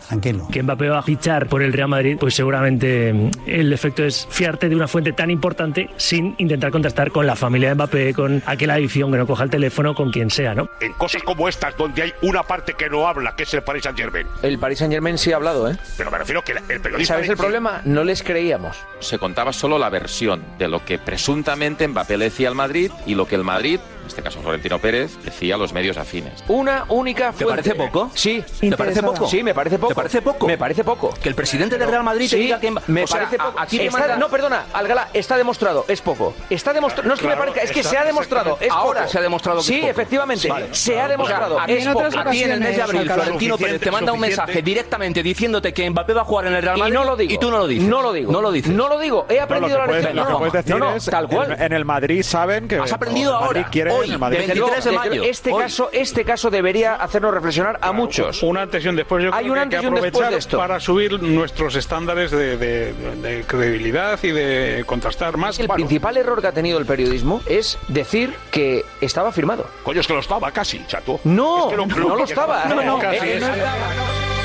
[0.53, 4.27] que Mbappé va a fichar por el Real Madrid, pues seguramente mm, el efecto es
[4.47, 8.41] fiarte de una fuente tan importante sin intentar contrastar con la familia de Mbappé, con
[8.47, 10.69] aquella adicción que no coja el teléfono, con quien sea, ¿no?
[10.81, 13.83] En cosas como estas, donde hay una parte que no habla, que es el Paris
[13.83, 14.25] Saint Germain.
[14.43, 15.77] El Paris Saint Germain sí ha hablado, ¿eh?
[15.97, 17.15] Pero me refiero que el periodista.
[17.15, 17.81] ¿Sabes el problema?
[17.85, 18.77] No les creíamos.
[19.01, 23.17] Se contaba solo la versión de lo que presuntamente Mbappé le decía al Madrid y
[23.17, 26.45] lo que el Madrid, en este caso Florentino Pérez, decía a los medios afines.
[26.49, 27.71] Una única ¿Te fuente.
[27.71, 28.11] parece poco?
[28.15, 28.45] Sí.
[28.61, 29.27] ¿Te parece poco?
[29.27, 29.89] Sí, me parece poco.
[29.89, 30.47] ¿Te parece poco?
[30.47, 31.11] Me parece poco.
[31.21, 33.47] Que el presidente del Real Madrid te Sí, diga que me o sea, parece a-
[33.51, 33.67] poco.
[33.67, 36.35] te Está- manda- No, perdona, Algala, está demostrado, es poco.
[36.49, 39.01] Está demostrado, no es que me parezca, es que está- se ha demostrado, es Ahora
[39.01, 39.13] poco.
[39.13, 39.91] se ha demostrado que Sí, es poco.
[39.91, 40.69] efectivamente, Vale.
[40.75, 42.07] se ha demostrado, a ti, es en poco.
[42.07, 46.23] el mes de abril, Florentino Pérez te manda un mensaje directamente diciéndote que Mbappé va
[46.23, 47.33] a jugar en el Real Y Madrid no lo digo.
[47.35, 47.89] y tú no lo dices.
[47.89, 48.31] No lo digo.
[48.33, 48.73] No lo dices.
[48.73, 49.27] No lo digo.
[49.29, 50.15] He aprendido la lección.
[50.17, 51.57] Lo que No, puedes decir no, no, es, tal cual.
[51.59, 53.69] En, el Madrid saben que Has aprendido ahora,
[53.99, 54.39] hoy, Madrid
[54.85, 55.63] de mayo, este hoy.
[55.63, 58.43] caso, este caso debería hacernos reflexionar a muchos.
[58.43, 59.25] Un antes y un después.
[59.25, 60.59] Yo Hay creo un que hay antes que y un después aprovechar de esto.
[60.59, 65.59] para subir nuestros estándares de, de- de credibilidad y de contrastar más.
[65.59, 69.67] El principal error que ha tenido el periodismo es decir que estaba firmado.
[69.83, 71.21] Coño, es que lo estaba casi, chato.
[71.25, 72.65] No, Es que no lo estaba.
[72.67, 73.41] No, no, Eh, casi eh, es.
[73.43, 74.36] no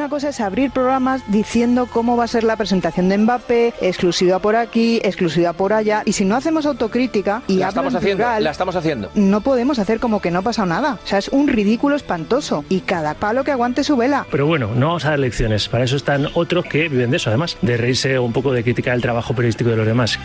[0.00, 4.38] Una cosa es abrir programas diciendo cómo va a ser la presentación de Mbappé, exclusiva
[4.38, 8.24] por aquí, exclusiva por allá, y si no hacemos autocrítica y La estamos en haciendo,
[8.24, 9.10] plural, la estamos haciendo.
[9.14, 10.98] no podemos hacer como que no ha pasado nada.
[11.04, 14.24] O sea, es un ridículo espantoso y cada palo que aguante su vela.
[14.30, 15.68] Pero bueno, no vamos a dar lecciones.
[15.68, 18.94] Para eso están otros que viven de eso, además, de reírse un poco de criticar
[18.94, 20.18] el trabajo periodístico de los demás.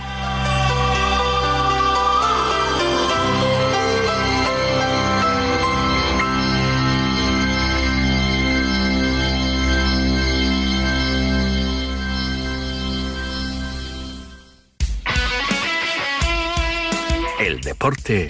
[17.85, 18.27] Deporte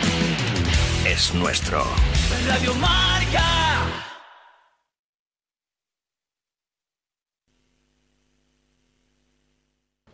[1.08, 1.82] es nuestro.
[2.45, 3.41] Radio Marca.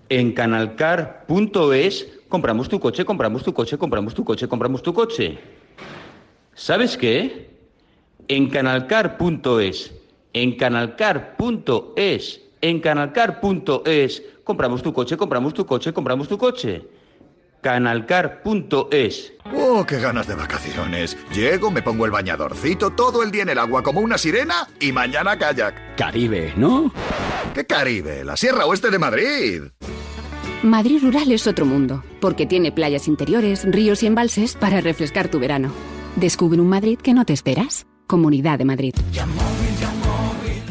[0.09, 5.39] En canalcar.es compramos tu coche, compramos tu coche, compramos tu coche, compramos tu coche.
[6.53, 7.49] ¿Sabes qué?
[8.27, 9.91] En canalcar.es,
[10.33, 17.00] en canalcar.es, en canalcar.es compramos tu coche, compramos tu coche, compramos tu coche.
[17.61, 19.33] Canalcar.es.
[19.53, 21.17] ¡Oh, qué ganas de vacaciones!
[21.33, 24.91] Llego, me pongo el bañadorcito, todo el día en el agua como una sirena y
[24.91, 25.95] mañana kayak.
[25.95, 26.91] Caribe, ¿no?
[27.53, 28.23] ¿Qué Caribe?
[28.23, 29.61] La Sierra Oeste de Madrid.
[30.63, 35.39] Madrid Rural es otro mundo, porque tiene playas interiores, ríos y embalses para refrescar tu
[35.39, 35.71] verano.
[36.15, 37.87] Descubre un Madrid que no te esperas.
[38.07, 38.93] Comunidad de Madrid.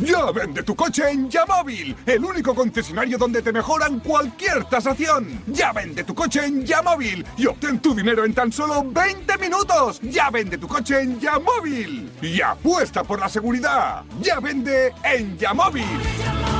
[0.02, 5.42] Ya vende tu coche en Yamóvil, el único concesionario donde te mejoran cualquier tasación.
[5.46, 10.00] Ya vende tu coche en Yamóvil y obtén tu dinero en tan solo 20 minutos.
[10.02, 14.04] Ya vende tu coche en Yamóvil y apuesta por la seguridad.
[14.22, 16.59] Ya vende en Yamóvil.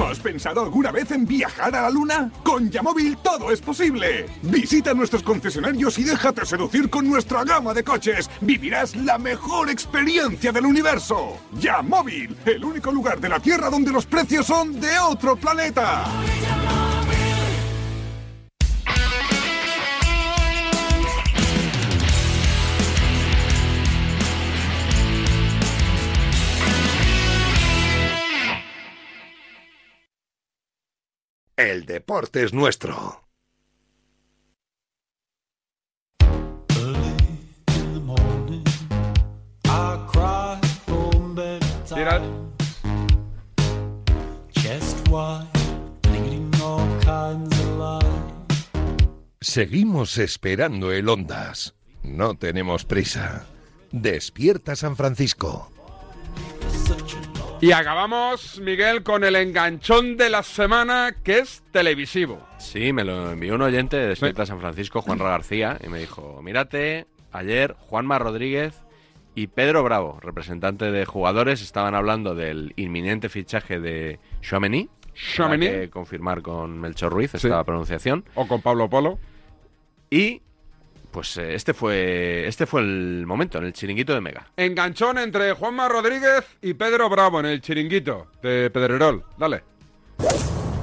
[0.00, 2.30] ¿Has pensado alguna vez en viajar a la Luna?
[2.42, 4.26] Con Yamóvil todo es posible.
[4.42, 8.30] Visita nuestros concesionarios y déjate seducir con nuestra gama de coches.
[8.40, 11.36] Vivirás la mejor experiencia del universo.
[11.60, 16.06] Yamóvil, el único lugar de la Tierra donde los precios son de otro planeta.
[31.58, 33.24] El deporte es nuestro.
[49.40, 51.74] Seguimos esperando el Ondas.
[52.04, 53.46] No tenemos prisa.
[53.90, 55.72] Despierta San Francisco.
[57.60, 62.46] Y acabamos, Miguel, con el enganchón de la semana que es televisivo.
[62.58, 66.40] Sí, me lo envió un oyente de Despierta San Francisco, Juan García, y me dijo,
[66.40, 68.80] mírate, ayer Juanma Rodríguez
[69.34, 74.88] y Pedro Bravo, representante de jugadores, estaban hablando del inminente fichaje de Chouameni.
[75.36, 77.48] Que confirmar con Melchor Ruiz Sí.
[77.48, 78.24] esta pronunciación.
[78.36, 79.18] O con Pablo Polo.
[80.10, 80.42] Y
[81.18, 84.46] pues eh, este fue este fue el momento en el chiringuito de Mega.
[84.56, 89.24] Enganchón entre Juanma Rodríguez y Pedro Bravo en el chiringuito de Pedrerol.
[89.36, 89.64] Dale.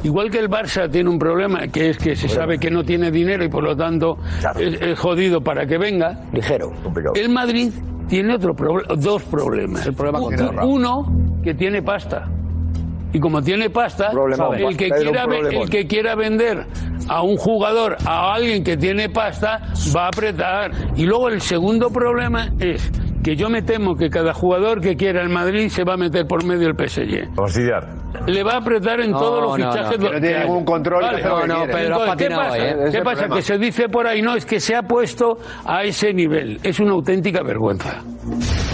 [0.04, 3.12] Igual que el Barça tiene un problema, que es que se sabe que no tiene
[3.12, 4.18] dinero y por lo tanto
[4.60, 6.20] es, es jodido para que venga.
[6.34, 6.74] Ligero.
[7.16, 7.72] El Madrid
[8.10, 9.86] tiene otro proble- dos problemas.
[9.88, 10.60] El problema con Raúl.
[10.70, 12.30] Uno, que tiene pasta.
[13.16, 15.64] Y como tiene pasta, Problemón, el que, quiera, ve- problemón.
[15.64, 16.66] el que quiera vender
[17.08, 19.62] a un jugador, a alguien que tiene pasta,
[19.96, 20.72] va a apretar.
[20.98, 22.92] Y luego el segundo problema es
[23.24, 26.28] que yo me temo que cada jugador que quiera el Madrid se va a meter
[26.28, 27.34] por medio el PSG.
[27.36, 27.88] Fastidiar.
[28.28, 29.98] Le va a apretar en No, todos los no, no, fichajes.
[29.98, 31.22] que no tiene ningún control, Vale.
[31.22, 32.58] Entonces, ha ¿Qué pasa?
[32.58, 32.76] ¿eh?
[32.92, 33.16] ¿Qué el pasa?
[33.16, 33.36] problema.
[33.38, 36.60] Que se dice por ahí, no, es que se ha puesto a ese nivel.
[36.64, 38.02] Es una auténtica vergüenza.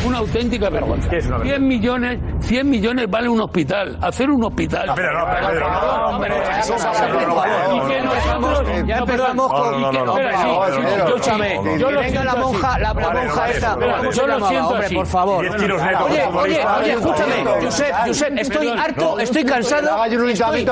[0.05, 1.09] Una auténtica vergüenza.
[1.09, 3.97] 100 millones, 100 millones vale un hospital.
[4.01, 4.87] Hacer un hospital.
[4.87, 7.75] No, Pedro, no, Hombre, eso es hacer por favor.
[7.75, 9.81] Y que nosotros- Ya no, empezamos con.
[9.81, 11.59] No, no, escúchame.
[11.77, 13.71] yo lo venga la siento monja, la, monja esta.
[13.71, 14.95] espera, ¿Cómo se yo lo siento Hombre, así.
[14.95, 15.45] por favor.
[15.45, 17.33] Oye, oye, oye, escúchame.
[17.63, 19.91] Josep, Josep, estoy harto, No, estoy no, cansado.
[19.93, 20.65] haga yo un Estoy,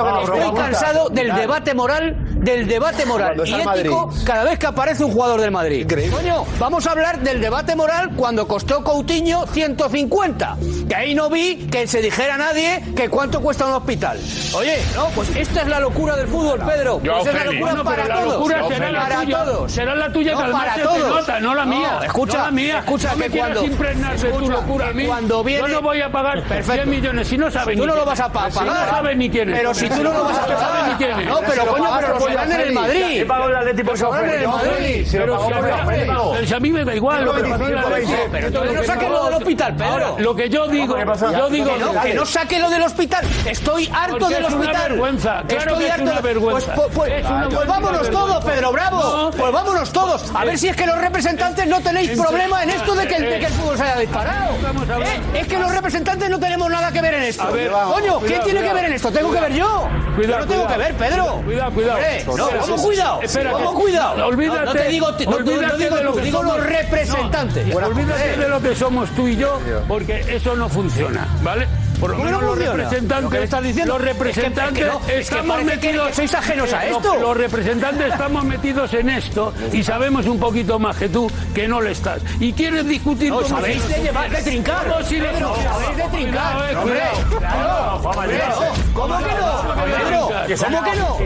[0.54, 5.40] cansado del debate moral, del debate moral y ético cada vez que aparece un jugador
[5.40, 5.86] del Madrid.
[6.10, 10.56] Coño, vamos a hablar del debate moral cuando costó Coutinho 150.
[10.88, 14.18] Que ahí no vi que se dijera a nadie que cuánto cuesta un hospital.
[14.54, 17.00] Oye, no, pues esta es la locura del fútbol, Pedro.
[17.02, 18.32] Yo, Pues es la locura Bueno, para la todos.
[18.34, 19.44] locura será la para tuya.
[19.44, 19.72] todos.
[19.72, 21.08] Será la tuya, no, para todos.
[21.20, 22.00] nota, no la mía.
[22.04, 22.78] escucha, No la mía.
[22.78, 25.06] escucha No me que quieras cuando impregnar de tu escucha, locura a mí.
[25.06, 28.04] cuando viene Yo no voy a pagar 100 millones si no sabes Tú no lo
[28.04, 28.32] vas a es.
[28.32, 28.90] pa- Si no pagar.
[28.90, 29.58] sabes ni quién es.
[29.58, 31.24] Pero si tú no lo vas a No pagar.
[31.24, 33.20] No, pero coño, pero que ganan en el Madrid.
[33.20, 35.06] He pagado el Atlético Madrid.
[35.12, 37.42] Pero si a mí me da igual lo que.
[37.42, 39.90] Pero no saques lo del hospital, Pedro.
[39.92, 41.64] Ahora, Lo que yo digo, yo digo...
[41.72, 43.24] que no, que no saque lo del hospital.
[43.46, 44.88] Estoy harto Porque del es una hospital.
[44.90, 46.02] vergüenza, claro Estoy que es harto.
[46.04, 46.74] una de- vergüenza.
[46.74, 48.20] Pues, pues- Es una pues vámonos vergüenza.
[48.26, 49.00] todos, Pedro Bravo.
[49.02, 49.30] No.
[49.30, 50.24] Pues vámonos todos.
[50.34, 53.22] A ver si es que los representantes no tenéis problema en esto de que, el-
[53.24, 54.54] de que el Eh, fútbol se haya disparado.
[54.54, 57.42] Eh, Es que los representantes no tenemos nada que ver en esto.
[57.42, 59.10] A ver, Coño, cuidado, ¿qué tiene que ver en esto?
[59.10, 59.88] Tengo que ver yo.
[60.16, 60.68] Cuidado, yo no tengo cuidado.
[60.68, 61.42] que ver, Pedro.
[61.44, 61.94] Cuidado, cuidado.
[61.98, 63.22] Hombre, no, Espera, ¿cómo sí, cuidado?
[63.22, 64.16] espera, ¿Cómo que- cuidado?
[64.16, 67.74] No, olvídate, No te digo, no, digo de lo tú, que digo los representantes.
[67.74, 71.66] Olvídate Eh, de lo que somos tú y yo, porque eso no funciona, ¿vale?
[72.00, 73.98] Por lo ¿Cómo menos no los representantes, ¿Lo que estás diciendo?
[73.98, 76.86] los Es que- representantes es que no, es que estamos que metidos, sois ajenos a
[76.86, 77.12] Eh, esto.
[77.14, 81.68] Los, los representantes estamos metidos en esto y sabemos un poquito más que tú que
[81.68, 82.22] no lo estás.
[82.40, 85.04] Y quieres discutir No, sabéis si- de llevar, de trincar.
[85.04, 86.56] Si le- sabéis de trincar.
[86.56, 87.38] Cuidado, eh, Hombre, cuidado.
[87.38, 88.10] claro.
[88.10, 89.00] Hombre, no.
[89.00, 89.74] ¿Cómo que no?
[89.84, 90.28] Pedro,
[90.66, 91.16] ¿cómo que no?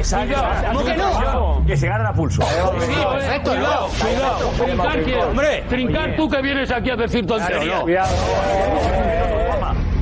[0.73, 1.63] ¿Cómo que no?
[1.67, 2.43] Que se ganan a pulso.
[2.43, 4.05] Sí, perfecto, Cuidado, no.
[4.05, 4.51] cuidado.
[4.65, 5.25] Trincar?
[5.29, 5.65] Hombre.
[5.69, 7.83] Trincar tú que vienes aquí a decir tonterías.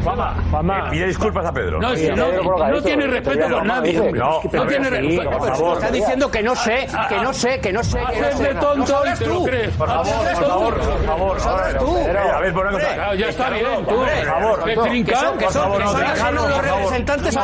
[0.02, 1.80] Juanma, Juanma, pide disculpas a Pedro.
[1.80, 4.12] No, es que no, no tiene respeto con nadie.
[4.12, 5.30] No, No tiene respeto.
[5.30, 5.74] por favor.
[5.78, 8.44] Está diciendo que no sé, que no sé, que no sé, que no Haces sé.
[8.44, 9.44] de tonto lo tú.
[9.44, 9.76] crees.
[9.76, 10.48] Por favor, por tú.
[10.48, 11.40] favor, por favor.
[11.40, 11.96] sabrás tú.
[11.96, 13.14] A ver, por una cosa.
[13.14, 13.94] Ya está bien, tú.
[13.94, 14.64] Por favor.
[14.64, 17.38] Que son, que Por son, los por representantes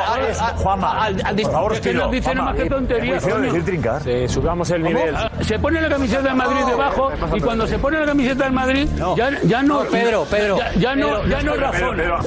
[0.56, 4.02] Juanma, al- al por favor, que nos dicen Juanma, más que tonterías, decir trincar.
[4.28, 5.14] subamos el nivel.
[5.43, 8.89] Se pone la camiseta del Madrid debajo y cuando se pone la camiseta del Madrid
[9.16, 9.84] ya, ya no.
[9.84, 10.59] No, Pedro, Pedro.
[10.59, 12.20] Ya, ya no, ya no razona.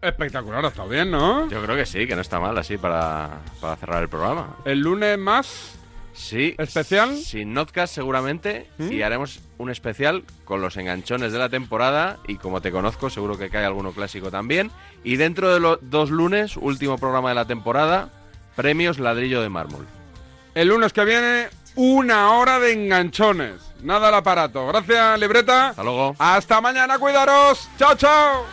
[0.00, 1.48] Espectacular, ha estado bien, ¿no?
[1.48, 4.56] Yo creo que sí, que no está mal así para, para cerrar el programa.
[4.64, 5.78] El lunes más.
[6.12, 6.54] Sí.
[6.58, 7.16] ¿Especial?
[7.16, 8.66] Sin Notcast seguramente.
[8.78, 8.92] ¿Mm?
[8.92, 12.18] Y haremos un especial con los enganchones de la temporada.
[12.26, 14.70] Y como te conozco, seguro que cae alguno clásico también.
[15.04, 18.10] Y dentro de los dos lunes, último programa de la temporada,
[18.56, 19.86] premios Ladrillo de Mármol.
[20.54, 23.60] El lunes que viene, una hora de enganchones.
[23.82, 24.66] Nada al aparato.
[24.66, 25.68] Gracias, libreta.
[25.68, 26.14] Hasta luego.
[26.18, 27.68] Hasta mañana, cuidaros.
[27.78, 28.44] Chao, chao.